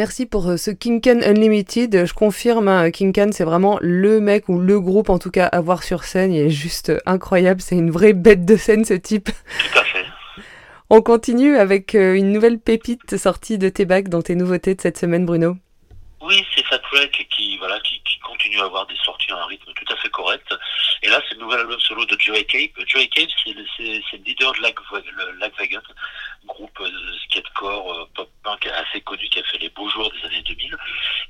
Merci 0.01 0.25
pour 0.25 0.49
euh, 0.49 0.57
ce 0.57 0.71
Kinkan 0.71 1.21
Unlimited. 1.23 2.07
Je 2.07 2.15
confirme, 2.15 2.69
hein, 2.69 2.91
Kinkan, 2.91 3.33
c'est 3.33 3.45
vraiment 3.45 3.77
le 3.83 4.19
mec 4.19 4.49
ou 4.49 4.59
le 4.59 4.81
groupe 4.81 5.11
en 5.11 5.19
tout 5.19 5.31
cas 5.31 5.45
à 5.45 5.61
voir 5.61 5.83
sur 5.83 6.05
scène. 6.05 6.33
Il 6.33 6.41
est 6.41 6.49
juste 6.49 6.89
euh, 6.89 7.01
incroyable. 7.05 7.61
C'est 7.61 7.75
une 7.77 7.91
vraie 7.91 8.15
bête 8.15 8.47
de 8.47 8.57
scène 8.57 8.87
ce 8.87 8.95
type. 8.95 9.27
Tout 9.27 9.79
à 9.79 9.85
fait. 9.85 10.07
On 10.89 11.03
continue 11.03 11.55
avec 11.59 11.95
euh, 11.95 12.15
une 12.15 12.33
nouvelle 12.33 12.59
pépite 12.59 13.19
sortie 13.19 13.59
de 13.59 13.69
tes 13.69 13.85
bacs 13.85 14.09
dans 14.09 14.23
tes 14.23 14.37
nouveautés 14.37 14.75
de 14.75 14.81
cette 14.81 14.97
semaine, 14.97 15.27
Bruno. 15.27 15.59
Oui, 16.23 16.43
c'est 16.55 16.65
Fat 16.65 16.81
Wreck 16.95 17.29
qui, 17.37 17.59
voilà, 17.59 17.79
qui, 17.81 18.01
qui 18.03 18.19
continue 18.21 18.59
à 18.61 18.65
avoir 18.65 18.87
des 18.87 18.97
sorties 19.05 19.31
à 19.33 19.37
un 19.37 19.47
rythme 19.47 19.71
tout 19.75 19.93
à 19.93 19.97
fait 19.99 20.09
correct. 20.09 20.47
Et 21.03 21.09
là, 21.09 21.21
c'est 21.29 21.35
le 21.35 21.43
nouvel 21.43 21.61
album 21.61 21.79
solo 21.81 22.07
de 22.07 22.17
Joey 22.19 22.45
Cape. 22.45 22.73
Joey 22.87 23.07
Cape, 23.09 23.29
c'est 23.45 23.53
le, 23.53 23.65
c'est- 23.77 24.01
c'est 24.11 24.17
le 24.17 24.25
leader 24.25 24.53
de 24.53 24.63
Lagwagon, 24.63 25.81
groupe 26.47 26.81
euh, 26.81 26.91
skatecore, 27.29 27.93
euh, 27.93 28.09
pop-punk 28.15 28.67
assez 28.67 29.01
connu 29.03 29.29
qui 29.29 29.39
a 29.39 29.45
fait 29.45 29.59
les 29.59 29.69
beaux 29.71 29.89
jours 29.89 30.11
des 30.11 30.27
années 30.27 30.43
2000. 30.43 30.77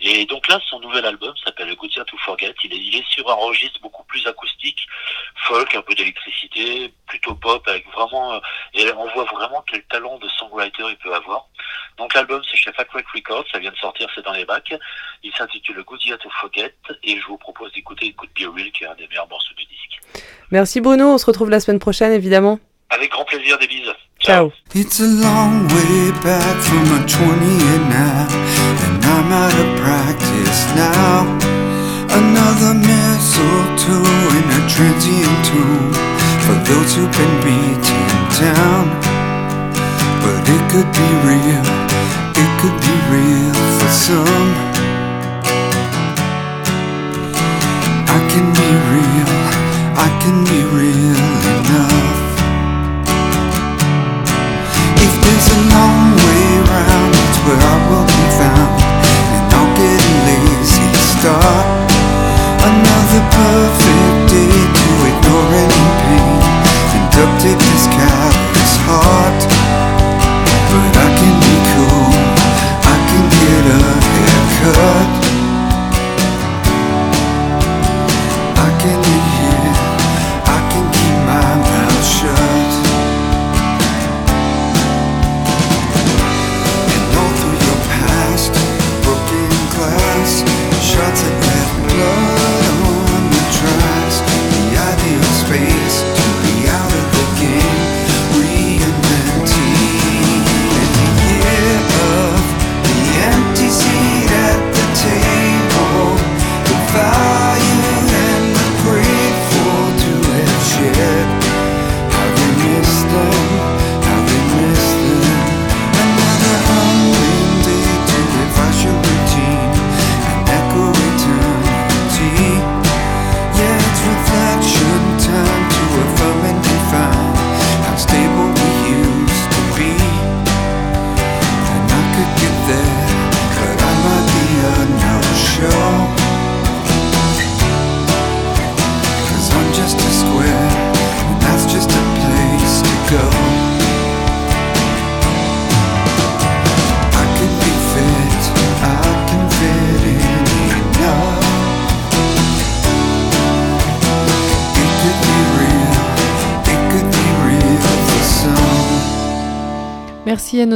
Et 0.00 0.26
donc 0.26 0.48
là, 0.48 0.58
son 0.68 0.80
nouvel 0.80 1.04
album 1.04 1.34
s'appelle 1.44 1.74
Good 1.74 1.94
Year 1.94 2.04
to 2.06 2.16
Forget. 2.18 2.54
Il 2.64 2.72
est, 2.72 2.78
il 2.78 2.96
est 2.96 3.06
sur 3.08 3.28
un 3.30 3.34
registre 3.34 3.80
beaucoup 3.80 4.04
plus 4.04 4.26
acoustique, 4.26 4.86
folk, 5.46 5.74
un 5.74 5.82
peu 5.82 5.94
d'électricité, 5.94 6.92
plutôt 7.06 7.34
pop, 7.34 7.66
avec 7.68 7.86
vraiment... 7.92 8.34
euh, 8.34 8.40
et 8.74 8.90
on 8.92 9.08
voit 9.12 9.24
vraiment 9.24 9.62
quel 9.66 9.82
talent 9.84 10.18
de 10.18 10.28
songwriter 10.28 10.84
il 10.88 10.96
peut 10.96 11.14
avoir. 11.14 11.46
Donc 11.98 12.14
l'album, 12.14 12.42
c'est 12.48 12.56
chez 12.56 12.72
Fat 12.72 12.86
Wreck 12.92 13.06
Records, 13.14 13.44
ça 13.52 13.58
vient 13.58 13.70
de 13.70 13.76
sortir, 13.76 14.08
c'est 14.14 14.24
dans 14.24 14.32
les 14.32 14.44
bacs. 14.44 14.74
Il 15.22 15.32
s'intitule 15.34 15.82
Good 15.82 16.04
Year 16.04 16.18
to 16.18 16.30
Forget 16.40 16.74
et 17.02 17.20
je 17.20 17.26
vous 17.26 17.36
propose 17.36 17.72
d'écouter 17.72 18.12
Good 18.12 18.30
Be 18.30 18.54
Real 18.54 18.70
qui 18.72 18.84
est 18.84 18.86
un 18.86 18.94
des 18.94 19.06
meilleurs 19.08 19.28
morceaux 19.28 19.54
du 19.54 19.64
disque. 19.64 20.24
Merci 20.50 20.80
Bruno, 20.80 21.06
on 21.12 21.18
se 21.18 21.26
retrouve 21.26 21.50
la 21.50 21.60
semaine 21.60 21.78
prochaine 21.78 22.12
évidemment. 22.12 22.58
Avec 22.88 23.10
grand 23.10 23.24
plaisir, 23.24 23.58
des 23.58 23.68
bises. 23.68 23.92
It's 24.74 25.00
a 25.00 25.08
long 25.08 25.64
way 25.68 26.12
back 26.20 26.56
from 26.60 26.84
a 26.92 27.08
20 27.08 27.24
and 27.72 27.88
now, 27.88 28.28
and 28.84 29.00
I'm 29.02 29.32
out 29.32 29.56
of 29.56 29.80
practice 29.80 30.60
now. 30.76 31.24
Another 32.04 32.76
mistletoe 32.76 34.04
in 34.36 34.44
a 34.44 34.62
transient 34.68 35.40
tomb 35.48 35.92
for 36.44 36.56
those 36.68 36.94
who've 36.94 37.10
been 37.16 37.36
beaten 37.40 38.08
down. 38.36 38.92
But 40.20 40.44
it 40.44 40.62
could 40.68 40.90
be 40.92 41.10
real, 41.24 41.64
it 42.36 42.50
could 42.60 42.76
be 42.76 42.96
real 43.08 43.56
for 43.80 43.88
some. 43.88 44.52
I 48.04 48.20
can 48.28 48.46
be 48.52 48.70
real, 48.92 49.32
I 49.96 50.08
can 50.20 50.44
be 50.44 50.60
real 50.76 51.24
enough. 51.56 51.79
Another 62.62 63.20
perfect 63.30 63.79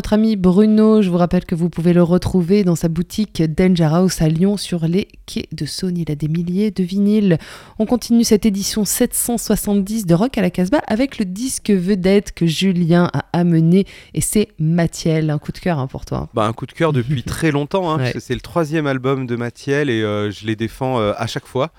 notre 0.04 0.12
ami 0.12 0.36
Bruno. 0.36 1.00
Je 1.00 1.08
vous 1.08 1.16
rappelle 1.16 1.46
que 1.46 1.54
vous 1.54 1.70
pouvez 1.70 1.94
le 1.94 2.02
retrouver 2.02 2.62
dans 2.62 2.74
sa 2.74 2.88
boutique 2.88 3.42
Danger 3.42 3.88
House 3.90 4.20
à 4.20 4.28
Lyon 4.28 4.58
sur 4.58 4.86
les 4.86 5.08
quais 5.24 5.48
de 5.50 5.64
Saône. 5.64 5.96
Il 5.96 6.12
a 6.12 6.14
des 6.14 6.28
milliers 6.28 6.70
de 6.70 6.82
vinyles. 6.84 7.38
On 7.78 7.86
continue 7.86 8.22
cette 8.22 8.44
édition 8.44 8.84
770 8.84 10.04
de 10.04 10.12
Rock 10.12 10.36
à 10.36 10.42
la 10.42 10.50
Casbah 10.50 10.82
avec 10.88 11.16
le 11.18 11.24
disque 11.24 11.70
vedette 11.70 12.32
que 12.32 12.44
Julien 12.44 13.08
a 13.14 13.24
amené 13.32 13.86
et 14.12 14.20
c'est 14.20 14.48
Mathiel. 14.58 15.30
Un 15.30 15.38
coup 15.38 15.52
de 15.52 15.58
cœur 15.58 15.78
hein, 15.78 15.86
pour 15.86 16.04
toi. 16.04 16.28
Bah, 16.34 16.44
un 16.44 16.52
coup 16.52 16.66
de 16.66 16.72
cœur 16.72 16.92
depuis 16.92 17.22
très 17.26 17.50
longtemps, 17.50 17.90
hein, 17.90 17.96
Ouais. 17.96 18.02
parce 18.02 18.12
que 18.12 18.20
c'est 18.20 18.34
le 18.34 18.42
troisième 18.42 18.86
album 18.86 19.26
de 19.26 19.36
Mathiel 19.36 19.88
et 19.88 20.02
euh, 20.02 20.30
je 20.30 20.44
les 20.46 20.54
défends 20.54 21.00
euh, 21.00 21.14
à 21.16 21.26
chaque 21.26 21.46
fois. 21.46 21.70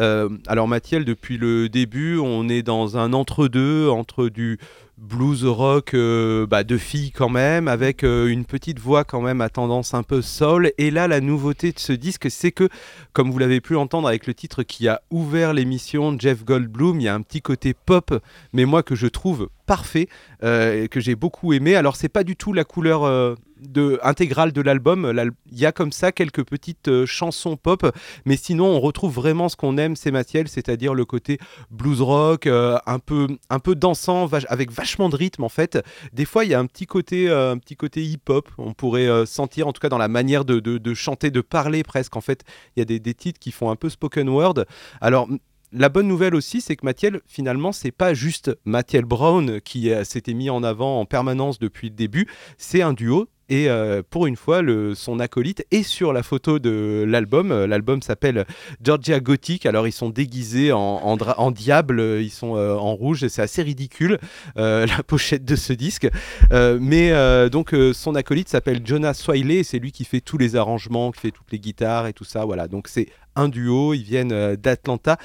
Euh, 0.00 0.30
alors 0.46 0.68
Mathiel, 0.68 1.04
depuis 1.04 1.36
le 1.36 1.68
début, 1.68 2.16
on 2.16 2.48
est 2.48 2.62
dans 2.62 2.96
un 2.96 3.12
entre-deux, 3.12 3.90
entre 3.90 4.30
du 4.30 4.58
blues 5.04 5.44
rock 5.44 5.94
euh, 5.94 6.46
bah, 6.46 6.64
de 6.64 6.76
filles 6.76 7.12
quand 7.12 7.28
même, 7.28 7.68
avec 7.68 8.02
euh, 8.02 8.26
une 8.26 8.44
petite 8.44 8.78
voix 8.78 9.04
quand 9.04 9.20
même 9.20 9.40
à 9.40 9.48
tendance 9.48 9.94
un 9.94 10.02
peu 10.02 10.22
soul. 10.22 10.72
Et 10.78 10.90
là, 10.90 11.06
la 11.06 11.20
nouveauté 11.20 11.72
de 11.72 11.78
ce 11.78 11.92
disque, 11.92 12.30
c'est 12.30 12.52
que, 12.52 12.68
comme 13.12 13.30
vous 13.30 13.38
l'avez 13.38 13.60
pu 13.60 13.76
entendre 13.76 14.08
avec 14.08 14.26
le 14.26 14.34
titre 14.34 14.62
qui 14.62 14.88
a 14.88 15.02
ouvert 15.10 15.52
l'émission, 15.52 16.16
Jeff 16.18 16.44
Goldblum, 16.44 17.00
il 17.00 17.04
y 17.04 17.08
a 17.08 17.14
un 17.14 17.20
petit 17.20 17.42
côté 17.42 17.74
pop, 17.74 18.18
mais 18.52 18.64
moi 18.64 18.82
que 18.82 18.94
je 18.94 19.06
trouve 19.06 19.48
parfait, 19.66 20.08
euh, 20.42 20.86
que 20.88 21.00
j'ai 21.00 21.14
beaucoup 21.14 21.52
aimé. 21.52 21.74
Alors 21.76 21.96
c'est 21.96 22.08
pas 22.08 22.24
du 22.24 22.36
tout 22.36 22.52
la 22.52 22.64
couleur 22.64 23.04
euh, 23.04 23.34
de, 23.60 23.98
intégrale 24.02 24.52
de 24.52 24.60
l'album, 24.60 25.10
L'al- 25.10 25.30
il 25.50 25.58
y 25.58 25.64
a 25.64 25.72
comme 25.72 25.90
ça 25.92 26.12
quelques 26.12 26.44
petites 26.44 26.88
euh, 26.88 27.06
chansons 27.06 27.56
pop, 27.56 27.90
mais 28.26 28.36
sinon 28.36 28.66
on 28.66 28.80
retrouve 28.80 29.14
vraiment 29.14 29.48
ce 29.48 29.56
qu'on 29.56 29.78
aime, 29.78 29.96
c'est 29.96 30.10
Mathiel, 30.10 30.48
c'est-à-dire 30.48 30.92
le 30.92 31.04
côté 31.06 31.38
blues 31.70 32.02
rock, 32.02 32.46
un 32.46 32.98
peu 32.98 33.26
un 33.48 33.58
peu 33.58 33.74
dansant, 33.74 34.28
avec 34.48 34.70
vachement 34.70 35.08
de 35.08 35.16
rythme 35.16 35.44
en 35.44 35.48
fait. 35.48 35.78
Des 36.12 36.24
fois 36.26 36.44
il 36.44 36.50
y 36.50 36.54
a 36.54 36.58
un 36.58 36.66
petit 36.66 36.86
côté 36.86 37.30
un 37.30 37.56
petit 37.58 37.76
côté 37.76 38.02
hip-hop, 38.04 38.50
on 38.58 38.74
pourrait 38.74 39.24
sentir 39.26 39.66
en 39.66 39.72
tout 39.72 39.80
cas 39.80 39.88
dans 39.88 39.98
la 39.98 40.08
manière 40.08 40.44
de, 40.44 40.60
de- 40.60 40.78
de 40.78 40.94
chanter, 40.94 41.30
de 41.30 41.40
parler 41.40 41.82
presque. 41.82 42.16
En 42.16 42.20
fait, 42.20 42.42
il 42.76 42.80
y 42.80 42.82
a 42.82 42.84
des, 42.84 43.00
des 43.00 43.14
titres 43.14 43.38
qui 43.40 43.50
font 43.52 43.70
un 43.70 43.76
peu 43.76 43.88
spoken 43.88 44.28
word. 44.28 44.64
Alors 45.00 45.28
la 45.74 45.88
bonne 45.88 46.06
nouvelle 46.06 46.34
aussi, 46.34 46.60
c'est 46.60 46.76
que 46.76 46.86
Mathiel, 46.86 47.20
finalement, 47.26 47.72
c'est 47.72 47.90
pas 47.90 48.14
juste 48.14 48.56
Mathiel 48.64 49.04
Brown 49.04 49.60
qui 49.60 49.90
euh, 49.90 50.04
s'était 50.04 50.34
mis 50.34 50.48
en 50.48 50.62
avant 50.62 51.00
en 51.00 51.04
permanence 51.04 51.58
depuis 51.58 51.88
le 51.88 51.94
début, 51.94 52.28
c'est 52.58 52.82
un 52.82 52.92
duo. 52.92 53.28
Et 53.50 53.68
euh, 53.68 54.02
pour 54.08 54.26
une 54.26 54.36
fois, 54.36 54.62
son 54.94 55.20
acolyte 55.20 55.66
est 55.70 55.82
sur 55.82 56.14
la 56.14 56.22
photo 56.22 56.58
de 56.58 57.04
l'album. 57.06 57.52
Euh, 57.52 57.66
L'album 57.66 58.00
s'appelle 58.00 58.46
Georgia 58.82 59.20
Gothic. 59.20 59.66
Alors, 59.66 59.86
ils 59.86 59.92
sont 59.92 60.08
déguisés 60.08 60.72
en, 60.72 60.80
en, 60.80 61.50
diable, 61.50 62.00
ils 62.22 62.30
sont 62.30 62.56
en 62.56 62.94
rouge. 62.94 63.26
C'est 63.28 63.42
assez 63.42 63.62
ridicule, 63.62 64.18
la 64.56 65.02
pochette 65.06 65.44
de 65.44 65.56
ce 65.56 65.74
disque. 65.74 66.08
Mais 66.50 67.12
donc, 67.50 67.76
son 67.92 68.14
acolyte 68.14 68.48
s'appelle 68.48 68.80
Jonas 68.82 69.12
Swiley. 69.12 69.62
C'est 69.62 69.78
lui 69.78 69.92
qui 69.92 70.04
fait 70.04 70.22
tous 70.22 70.38
les 70.38 70.56
arrangements, 70.56 71.12
qui 71.12 71.20
fait 71.20 71.30
toutes 71.30 71.52
les 71.52 71.58
guitares 71.58 72.06
et 72.06 72.14
tout 72.14 72.24
ça. 72.24 72.46
Voilà. 72.46 72.66
Donc, 72.66 72.88
c'est 72.88 73.08
un 73.36 73.50
duo. 73.50 73.92
Ils 73.92 74.04
viennent 74.04 74.56
d'Atlanta. 74.56 75.18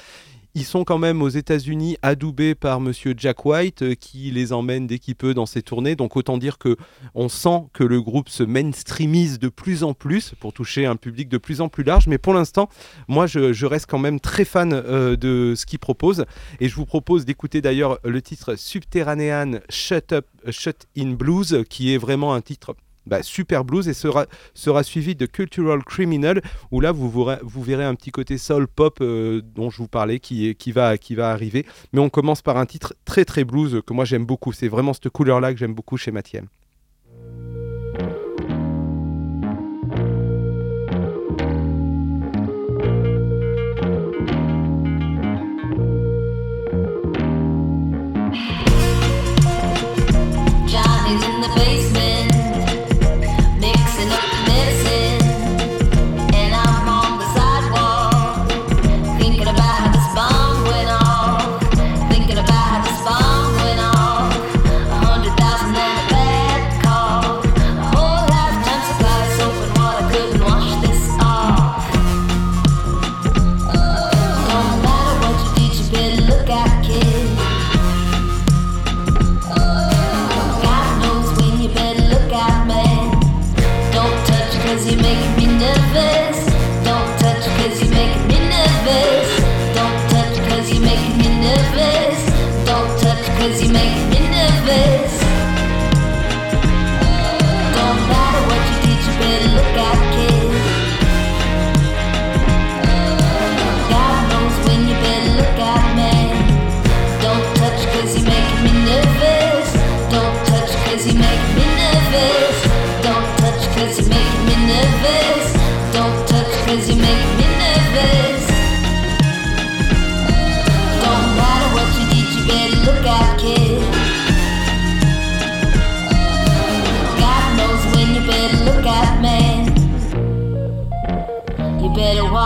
Ils 0.54 0.64
sont 0.64 0.82
quand 0.82 0.98
même 0.98 1.22
aux 1.22 1.28
États-Unis 1.28 1.96
adoubés 2.02 2.56
par 2.56 2.80
Monsieur 2.80 3.14
Jack 3.16 3.44
White 3.44 3.82
euh, 3.82 3.94
qui 3.94 4.32
les 4.32 4.52
emmène 4.52 4.88
dès 4.88 4.98
qu'il 4.98 5.14
peut 5.14 5.32
dans 5.32 5.46
ses 5.46 5.62
tournées. 5.62 5.94
Donc 5.94 6.16
autant 6.16 6.38
dire 6.38 6.58
que 6.58 6.76
on 7.14 7.28
sent 7.28 7.66
que 7.72 7.84
le 7.84 8.00
groupe 8.02 8.28
se 8.28 8.42
mainstreamise 8.42 9.38
de 9.38 9.48
plus 9.48 9.84
en 9.84 9.94
plus 9.94 10.34
pour 10.40 10.52
toucher 10.52 10.86
un 10.86 10.96
public 10.96 11.28
de 11.28 11.38
plus 11.38 11.60
en 11.60 11.68
plus 11.68 11.84
large. 11.84 12.08
Mais 12.08 12.18
pour 12.18 12.34
l'instant, 12.34 12.68
moi 13.06 13.28
je, 13.28 13.64
reste 13.64 13.86
quand 13.86 13.98
même 13.98 14.18
très 14.18 14.44
fan 14.44 14.72
euh, 14.72 15.16
de 15.16 15.54
ce 15.56 15.66
qu'il 15.66 15.78
propose. 15.78 16.24
et 16.58 16.68
je 16.68 16.74
vous 16.74 16.86
propose 16.86 17.24
d'écouter 17.24 17.60
d'ailleurs 17.60 18.00
le 18.02 18.20
titre 18.20 18.56
Subterranean 18.56 19.60
Shut 19.68 20.12
Up 20.12 20.26
Shut 20.48 20.86
in 20.98 21.12
Blues 21.12 21.64
qui 21.68 21.94
est 21.94 21.98
vraiment 21.98 22.34
un 22.34 22.40
titre 22.40 22.74
bah, 23.10 23.24
Super 23.24 23.64
Blues 23.64 23.88
et 23.88 23.92
sera, 23.92 24.26
sera 24.54 24.84
suivi 24.84 25.16
de 25.16 25.26
Cultural 25.26 25.82
Criminal 25.82 26.40
où 26.70 26.80
là 26.80 26.92
vous, 26.92 27.10
verrez 27.62 27.84
un 27.84 27.96
petit 27.96 28.12
côté 28.12 28.38
soul 28.38 28.68
pop 28.68 28.98
euh, 29.00 29.42
dont 29.42 29.68
je 29.68 29.78
vous 29.78 29.88
parlais 29.88 30.20
qui, 30.20 30.54
va, 30.72 30.96
qui 30.96 31.16
va 31.16 31.30
arriver. 31.30 31.66
Mais 31.92 31.98
on 31.98 32.08
commence 32.08 32.40
par 32.40 32.56
un 32.56 32.66
titre 32.66 32.94
très 33.04 33.24
très 33.24 33.42
blues 33.42 33.74
euh, 33.74 33.82
que 33.82 33.92
moi 33.92 34.04
j'aime 34.04 34.24
beaucoup. 34.24 34.52
C'est 34.52 34.68
vraiment 34.68 34.92
cette 34.92 35.08
couleur 35.08 35.40
là 35.40 35.52
que 35.52 35.58
j'aime 35.58 35.74
beaucoup 35.74 35.96
chez 35.96 36.12
Mathieu. 36.12 36.42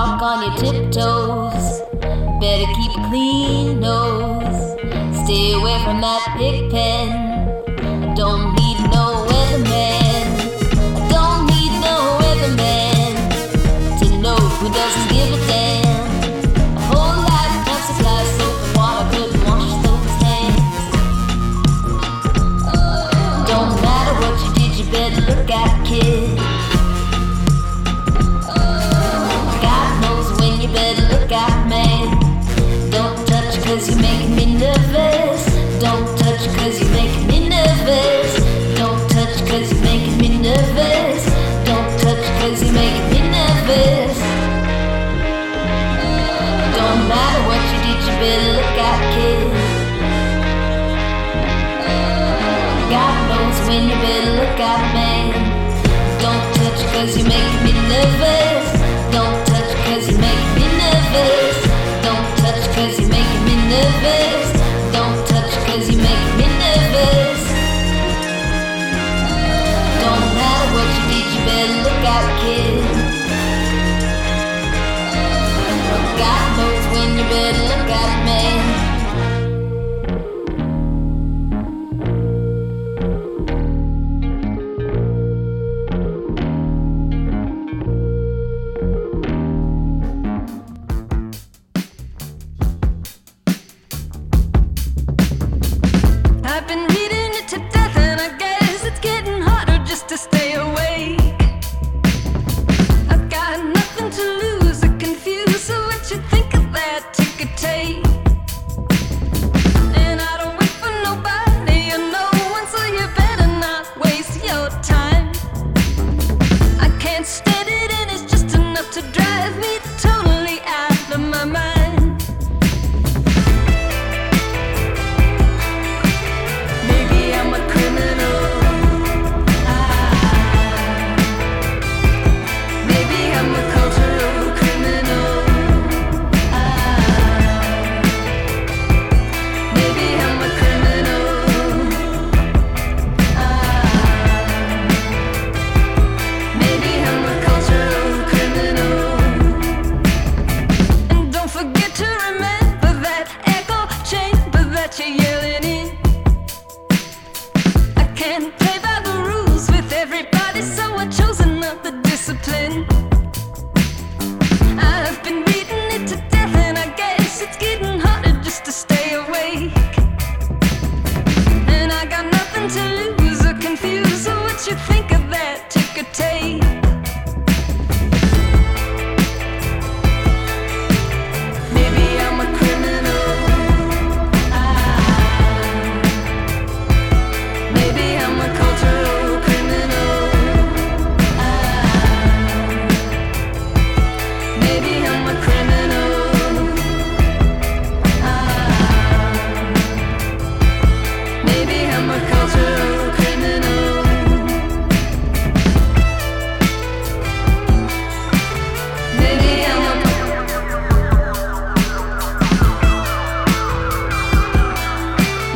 walk 0.04 0.22
on 0.22 0.42
your 0.42 0.54
tiptoes. 0.60 1.80
Better 2.40 2.68
keep 2.76 2.90
a 2.98 3.08
clean 3.08 3.80
nose. 3.80 4.62
Stay 5.24 5.52
away 5.52 5.78
from 5.82 6.02
that 6.02 6.22
pig 6.36 6.70
pen. 6.70 8.14
Don't 8.14 8.52
need 8.54 8.78
no 8.92 9.13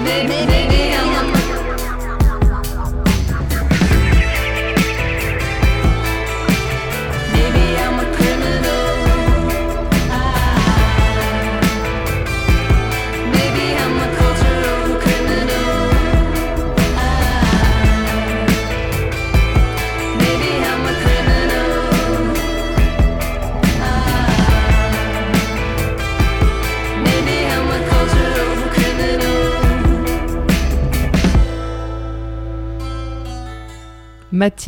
baby. 0.08 0.57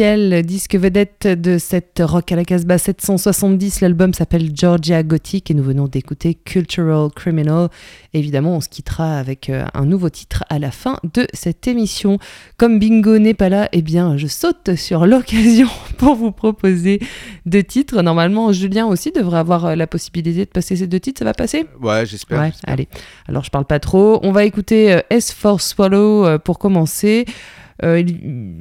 Mathiel, 0.01 0.47
disque 0.47 0.77
vedette 0.77 1.27
de 1.27 1.59
cette 1.59 2.01
Rock 2.03 2.33
à 2.33 2.37
la 2.37 2.47
Casbah 2.47 2.79
770. 2.79 3.83
L'album 3.83 4.15
s'appelle 4.15 4.51
Georgia 4.55 5.03
Gothic 5.03 5.51
et 5.51 5.55
nous 5.55 5.63
venons 5.63 5.89
d'écouter 5.89 6.33
Cultural 6.33 7.11
Criminal. 7.15 7.69
Évidemment, 8.15 8.57
on 8.57 8.61
se 8.63 8.71
quittera 8.71 9.19
avec 9.19 9.51
euh, 9.51 9.67
un 9.75 9.85
nouveau 9.85 10.09
titre 10.09 10.43
à 10.49 10.59
la 10.59 10.71
fin 10.71 10.97
de 11.13 11.27
cette 11.35 11.69
émission. 11.69 12.19
Comme 12.57 12.79
Bingo 12.79 13.19
n'est 13.19 13.35
pas 13.35 13.51
là, 13.51 13.69
eh 13.73 13.83
bien, 13.83 14.17
je 14.17 14.27
saute 14.27 14.75
sur 14.75 15.05
l'occasion 15.05 15.69
pour 15.99 16.15
vous 16.15 16.33
proposer 16.33 16.99
deux 17.45 17.63
titres. 17.63 18.01
Normalement, 18.01 18.53
Julien 18.53 18.87
aussi 18.87 19.13
devrait 19.13 19.41
avoir 19.41 19.67
euh, 19.67 19.75
la 19.75 19.87
possibilité 19.87 20.47
de 20.47 20.51
passer 20.51 20.77
ces 20.77 20.87
deux 20.87 21.01
titres. 21.01 21.19
Ça 21.19 21.27
va 21.27 21.35
passer? 21.35 21.67
Ouais, 21.79 22.07
j'espère. 22.07 22.41
Ouais, 22.41 22.53
allez. 22.67 22.89
Alors, 23.29 23.45
je 23.45 23.51
parle 23.51 23.67
pas 23.67 23.81
trop. 23.81 24.19
On 24.23 24.33
va 24.33 24.47
écouter 24.47 24.95
euh, 24.95 25.01
S 25.11 25.31
for 25.31 25.61
Swallow 25.61 26.39
pour 26.39 26.59
commencer. 26.59 27.27
Euh, 27.83 28.03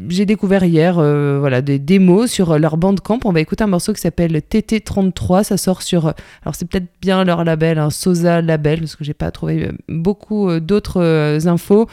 J'ai 0.10 0.26
découvert 0.26 0.64
hier 0.64 0.98
euh, 1.00 1.38
voilà, 1.40 1.62
des 1.62 1.80
démos 1.80 2.32
sur 2.32 2.58
leur 2.58 2.78
bandcamp. 2.78 3.20
On 3.26 3.32
va 3.32 3.42
écouter 3.42 3.64
un 3.64 3.68
morceau 3.68 3.94
qui 3.94 4.02
s'appelle 4.02 4.32
TT33. 4.38 5.44
Ça 5.44 5.58
sort 5.58 5.82
sur. 5.82 6.08
Alors, 6.44 6.56
c'est 6.56 6.68
peut-être 6.68 6.88
bien 7.02 7.24
leur 7.24 7.44
label, 7.44 7.78
un 7.78 7.90
Sosa 7.90 8.42
Label, 8.42 8.80
parce 8.80 8.96
que 8.96 9.04
j'ai 9.04 9.14
pas 9.14 9.32
trouvé 9.32 9.66
euh, 9.66 9.72
beaucoup 9.88 10.60
d'autres 10.60 11.48
infos. 11.48 11.88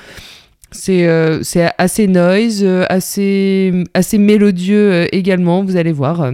C'est 0.72 1.07
assez 1.79 2.07
noise, 2.07 2.64
assez, 2.89 3.85
assez 3.95 4.18
mélodieux 4.18 5.14
également, 5.14 5.64
vous 5.64 5.77
allez 5.77 5.93
voir. 5.93 6.33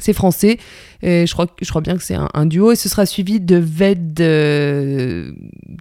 C'est 0.00 0.12
français, 0.12 0.58
et 1.02 1.26
je 1.26 1.32
crois, 1.32 1.80
bien 1.80 1.96
que 1.96 2.02
c'est 2.04 2.16
un, 2.32 2.46
duo, 2.46 2.70
et 2.70 2.76
ce 2.76 2.88
sera 2.88 3.04
suivi 3.04 3.40
de 3.40 3.56
Ved 3.56 4.20
euh, 4.20 5.32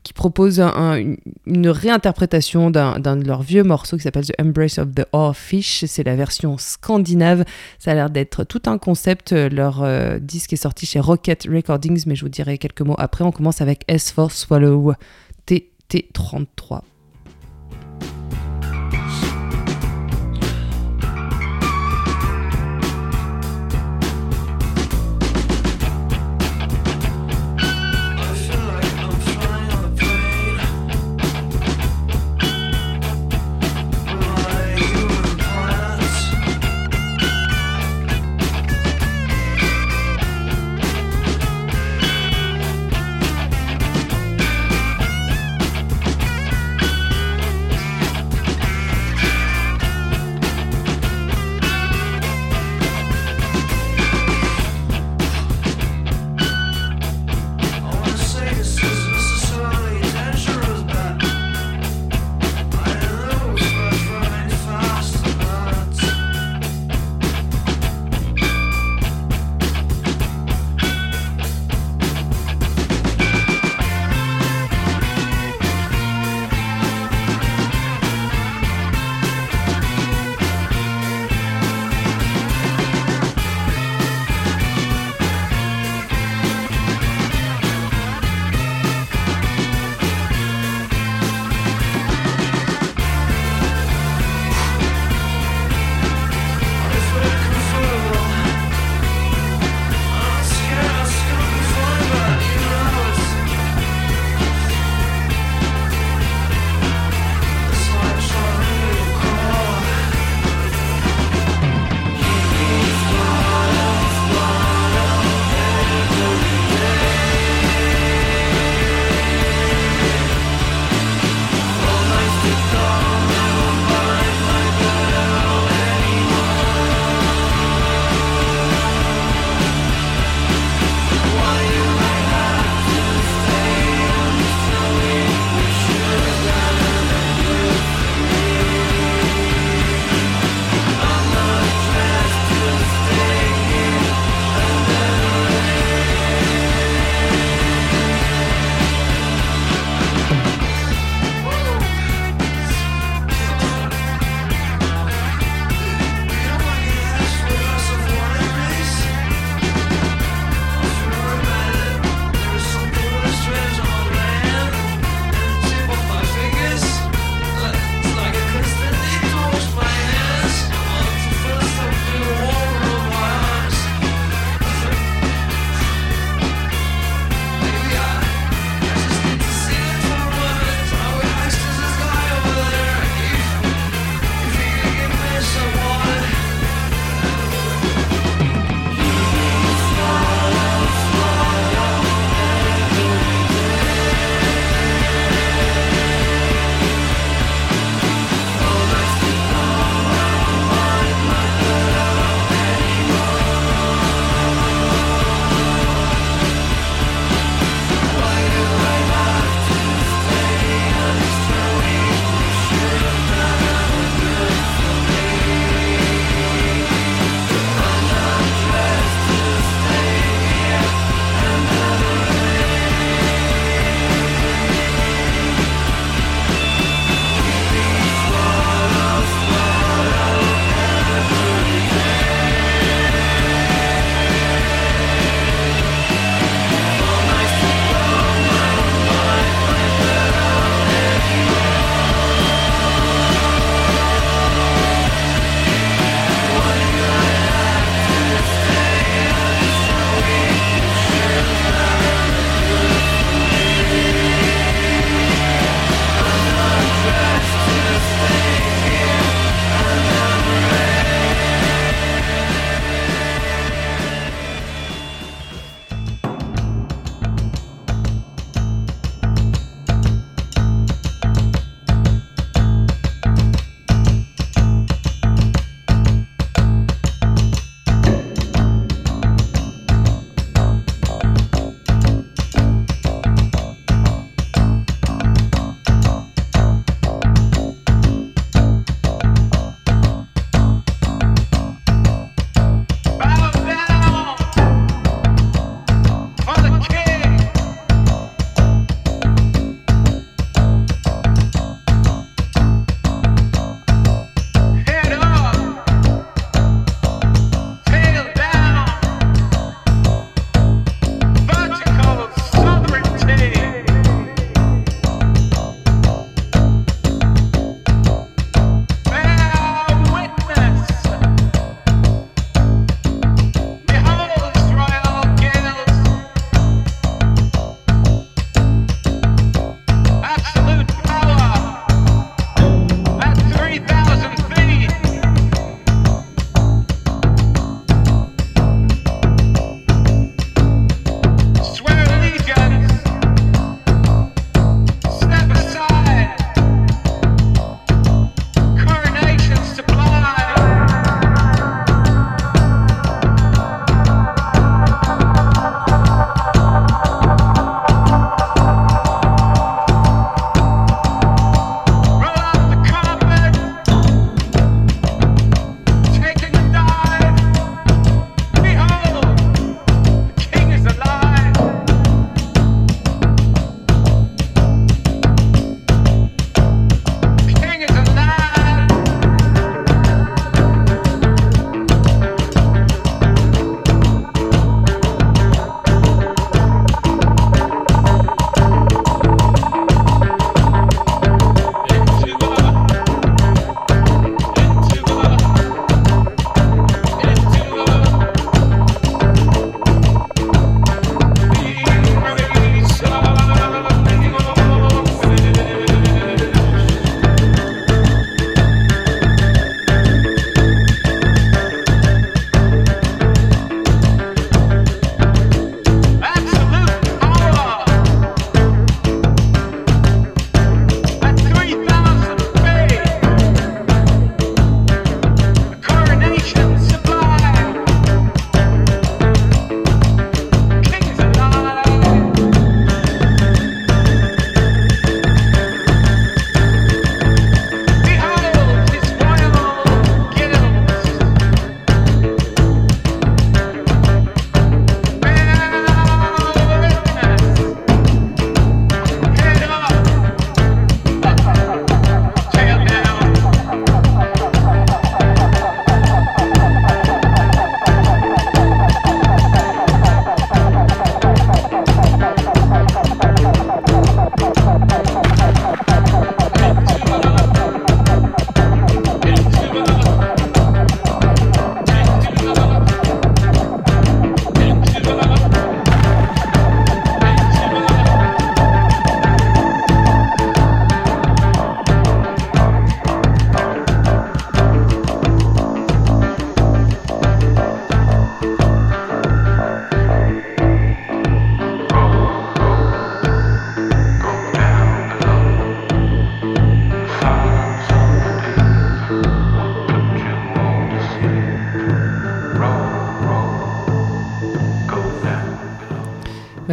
qui 0.03 0.13
propose 0.13 0.59
un- 0.59 0.73
un- 0.75 1.15
une- 1.45 1.67
réinterprétation 1.69 2.71
d'un 2.71 2.99
d'un 2.99 3.15
de 3.15 3.25
leurs 3.25 3.43
vieux 3.43 3.63
morceaux 3.63 3.95
qui 3.97 4.03
s'appelle 4.03 4.25
The 4.25 4.33
Embrace 4.41 4.79
of 4.79 4.93
the 4.95 5.05
Oarfish. 5.13 5.85
C'est 5.85 6.03
la 6.03 6.15
version 6.15 6.57
scandinave. 6.57 7.45
Ça 7.79 7.91
a 7.91 7.93
l'air 7.93 8.09
d'être 8.09 8.43
tout 8.43 8.61
un 8.65 8.77
concept. 8.79 9.33
Leur 9.33 9.83
euh, 9.83 10.17
disque 10.19 10.53
est 10.53 10.55
sorti 10.57 10.85
chez 10.85 10.99
Rocket 10.99 11.47
Recordings, 11.49 12.03
mais 12.07 12.15
je 12.15 12.23
vous 12.25 12.29
dirai 12.29 12.57
quelques 12.57 12.81
mots 12.81 12.95
après. 12.97 13.23
On 13.23 13.31
commence 13.31 13.61
avec 13.61 13.83
S 13.87 14.11
for 14.11 14.31
Swallow 14.31 14.93
TT33. 15.47 16.81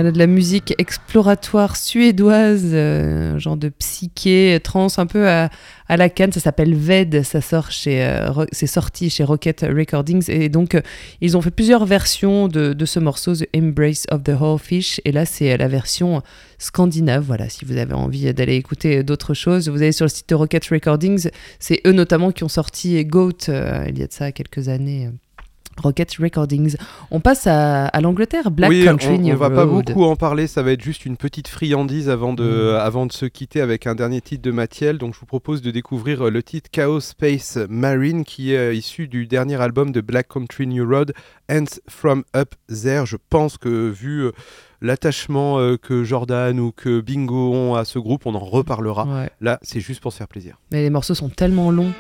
Voilà, 0.05 0.12
de 0.12 0.18
la 0.18 0.26
musique 0.26 0.74
exploratoire 0.76 1.76
suédoise, 1.76 2.72
euh, 2.74 3.38
genre 3.38 3.57
de 3.57 3.70
psyché, 3.70 4.61
trans, 4.62 4.88
un 4.98 5.07
peu 5.07 5.26
à, 5.26 5.48
la 5.88 6.11
canne. 6.11 6.30
Ça 6.30 6.40
s'appelle 6.40 6.74
Ved, 6.74 7.22
ça 7.22 7.40
sort 7.40 7.70
chez, 7.70 8.05
euh, 8.05 8.44
c'est 8.52 8.66
sorti 8.66 9.09
chez 9.09 9.24
Rocket 9.24 9.64
Recordings. 9.66 10.30
Et 10.30 10.50
donc, 10.50 10.74
euh, 10.74 10.82
ils 11.22 11.38
ont 11.38 11.40
fait 11.40 11.50
plusieurs 11.50 11.86
versions 11.86 12.48
de, 12.48 12.74
de 12.74 12.84
ce 12.84 13.00
morceau, 13.00 13.34
The 13.34 13.48
Embrace 13.57 14.05
of 14.11 14.22
the 14.24 14.32
Whole 14.38 14.59
Fish. 14.59 15.00
Et 15.07 15.12
là, 15.12 15.24
c'est 15.24 15.57
la 15.57 15.68
version 15.68 16.20
scandinave. 16.59 17.24
Voilà, 17.24 17.48
si 17.48 17.64
vous 17.64 17.78
avez 17.78 17.94
envie 17.94 18.34
d'aller 18.34 18.57
écouter 18.57 19.02
d'autres 19.05 19.32
choses, 19.32 19.70
vous 19.70 19.80
allez 19.80 19.92
sur 19.92 20.05
le 20.05 20.11
site 20.11 20.28
de 20.28 20.34
Rocket 20.34 20.66
Recordings. 20.66 21.30
C'est 21.59 21.80
eux 21.86 21.92
notamment 21.92 22.30
qui 22.30 22.44
ont 22.44 22.48
sorti 22.48 23.02
Goat 23.07 23.48
euh, 23.48 23.86
il 23.88 23.98
y 23.98 24.02
a 24.02 24.07
de 24.07 24.12
ça 24.12 24.32
quelques 24.32 24.68
années. 24.68 25.09
Rocket 25.83 26.14
Recordings. 26.18 26.77
On 27.11 27.20
passe 27.20 27.47
à, 27.47 27.87
à 27.87 28.01
l'Angleterre, 28.01 28.51
Black 28.51 28.70
oui, 28.70 28.85
Country 28.85 29.18
on, 29.22 29.31
on 29.31 29.35
va 29.37 29.51
pas 29.51 29.66
beaucoup 29.66 30.05
en 30.05 30.16
parler, 30.16 30.47
ça 30.47 30.62
va 30.62 30.72
être 30.72 30.83
juste 30.83 31.05
une 31.07 31.16
petite 31.16 31.49
friandise 31.49 32.09
avant 32.09 32.33
de, 32.33 32.45
Mm. 32.45 32.77
avant 32.77 33.07
de 33.07 33.12
se 33.12 33.27
quitter 33.27 33.61
avec 33.61 33.87
un 33.87 33.95
dernier 33.95 34.20
titre 34.20 34.43
de 34.43 34.51
Mathiel. 34.51 34.99
Donc 34.99 35.14
je 35.14 35.20
vous 35.20 35.27
propose 35.27 35.62
de 35.62 35.70
découvrir 35.70 36.27
euh, 36.27 36.31
le 36.31 36.43
titre 36.43 36.70
Chaos 36.70 37.01
Space 37.01 37.59
Marine 37.68 38.25
qui 38.25 38.53
est 38.53 38.59
euh, 38.59 38.75
issu 38.75 39.09
du 39.09 39.27
dernier 39.27 39.61
album 39.61 39.93
de 39.93 40.01
Black 40.01 40.29
Country 40.29 40.66
New 40.66 40.89
Road, 40.89 41.12
Hands 41.51 41.64
From 41.89 42.25
Up 42.37 42.55
There. 42.68 43.07
Je 43.07 43.16
pense 43.31 43.59
que 43.59 43.89
vu 43.91 44.25
euh, 44.25 44.33
l'attachement 44.81 45.59
euh, 45.59 45.77
que 45.77 46.05
Jordan 46.05 46.61
ou 46.61 46.72
que 46.72 47.01
Bingo 47.01 47.53
ont 47.55 47.75
à 47.75 47.85
ce 47.85 47.99
groupe, 47.99 48.27
on 48.27 48.35
en 48.35 48.39
reparlera. 48.45 49.05
Ouais. 49.05 49.31
Là, 49.41 49.59
c'est 49.62 49.81
juste 49.81 50.01
pour 50.01 50.12
se 50.12 50.18
faire 50.18 50.29
plaisir. 50.29 50.59
Mais 50.72 50.83
les 50.83 50.91
morceaux 50.91 51.14
sont 51.14 51.29
tellement 51.31 51.70
longs. 51.70 51.93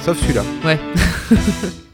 Sauf 0.00 0.18
celui-là. 0.20 0.42
Ouais. 0.64 0.78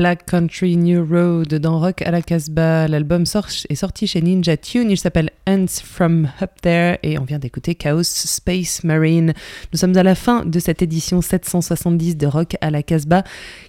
Black 0.00 0.24
Country 0.24 0.78
New 0.78 1.04
Road 1.04 1.48
dans 1.56 1.78
Rock 1.78 2.00
à 2.00 2.10
la 2.10 2.22
Casbah. 2.22 2.88
L'album 2.88 3.26
sort- 3.26 3.50
est 3.68 3.74
sorti 3.74 4.06
chez 4.06 4.22
Ninja 4.22 4.56
Tune. 4.56 4.90
Il 4.90 4.96
s'appelle 4.96 5.28
Ants 5.46 5.82
from 5.84 6.26
Up 6.40 6.52
There 6.62 6.96
et 7.02 7.18
on 7.18 7.24
vient 7.24 7.38
d'écouter 7.38 7.74
Chaos 7.74 8.02
Space 8.02 8.82
Marine. 8.82 9.34
Nous 9.74 9.78
sommes 9.78 9.94
à 9.98 10.02
la 10.02 10.14
fin 10.14 10.46
de 10.46 10.58
cette 10.58 10.80
édition 10.80 11.20
770 11.20 12.16
de 12.16 12.26
Rock 12.26 12.56
à 12.62 12.70
la 12.70 12.82
Casbah 12.82 13.24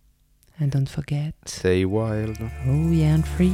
And 0.61 0.69
don't 0.69 0.89
forget. 0.89 1.33
Stay 1.47 1.85
wild. 1.85 2.37
Oh 2.69 2.91
yeah, 2.91 3.15
and 3.15 3.25
free. 3.25 3.53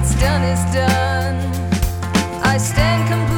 what's 0.00 0.14
done 0.14 0.42
is 0.42 0.64
done. 0.72 1.36
I 2.42 2.56
stand 2.56 3.29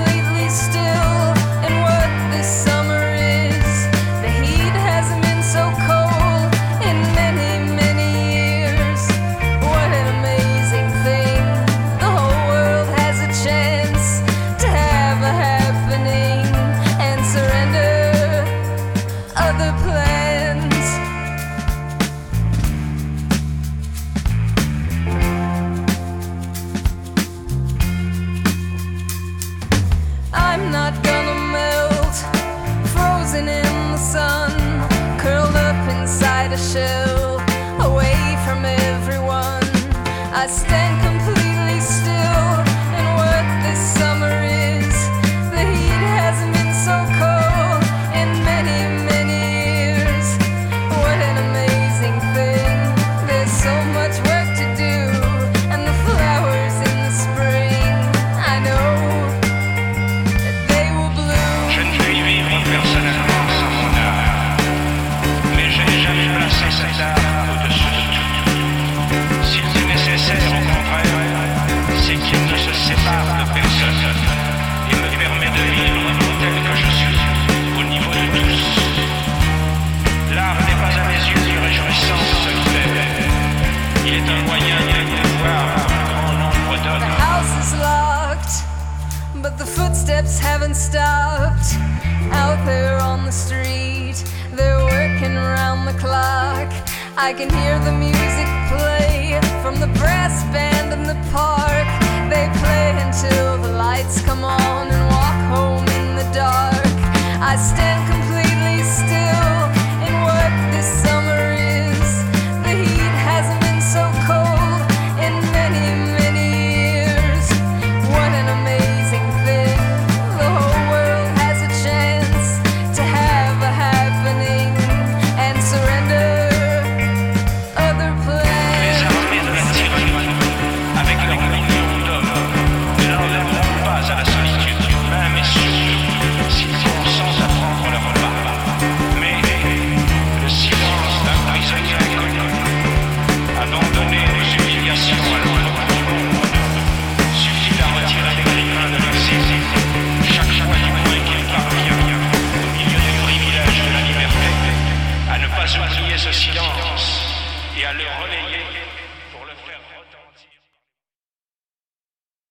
like 36.53 36.61
shell 36.61 37.41
away 37.81 38.37
from 38.45 38.65
everyone. 38.67 39.63
I 40.35 40.47
stand. 40.49 40.91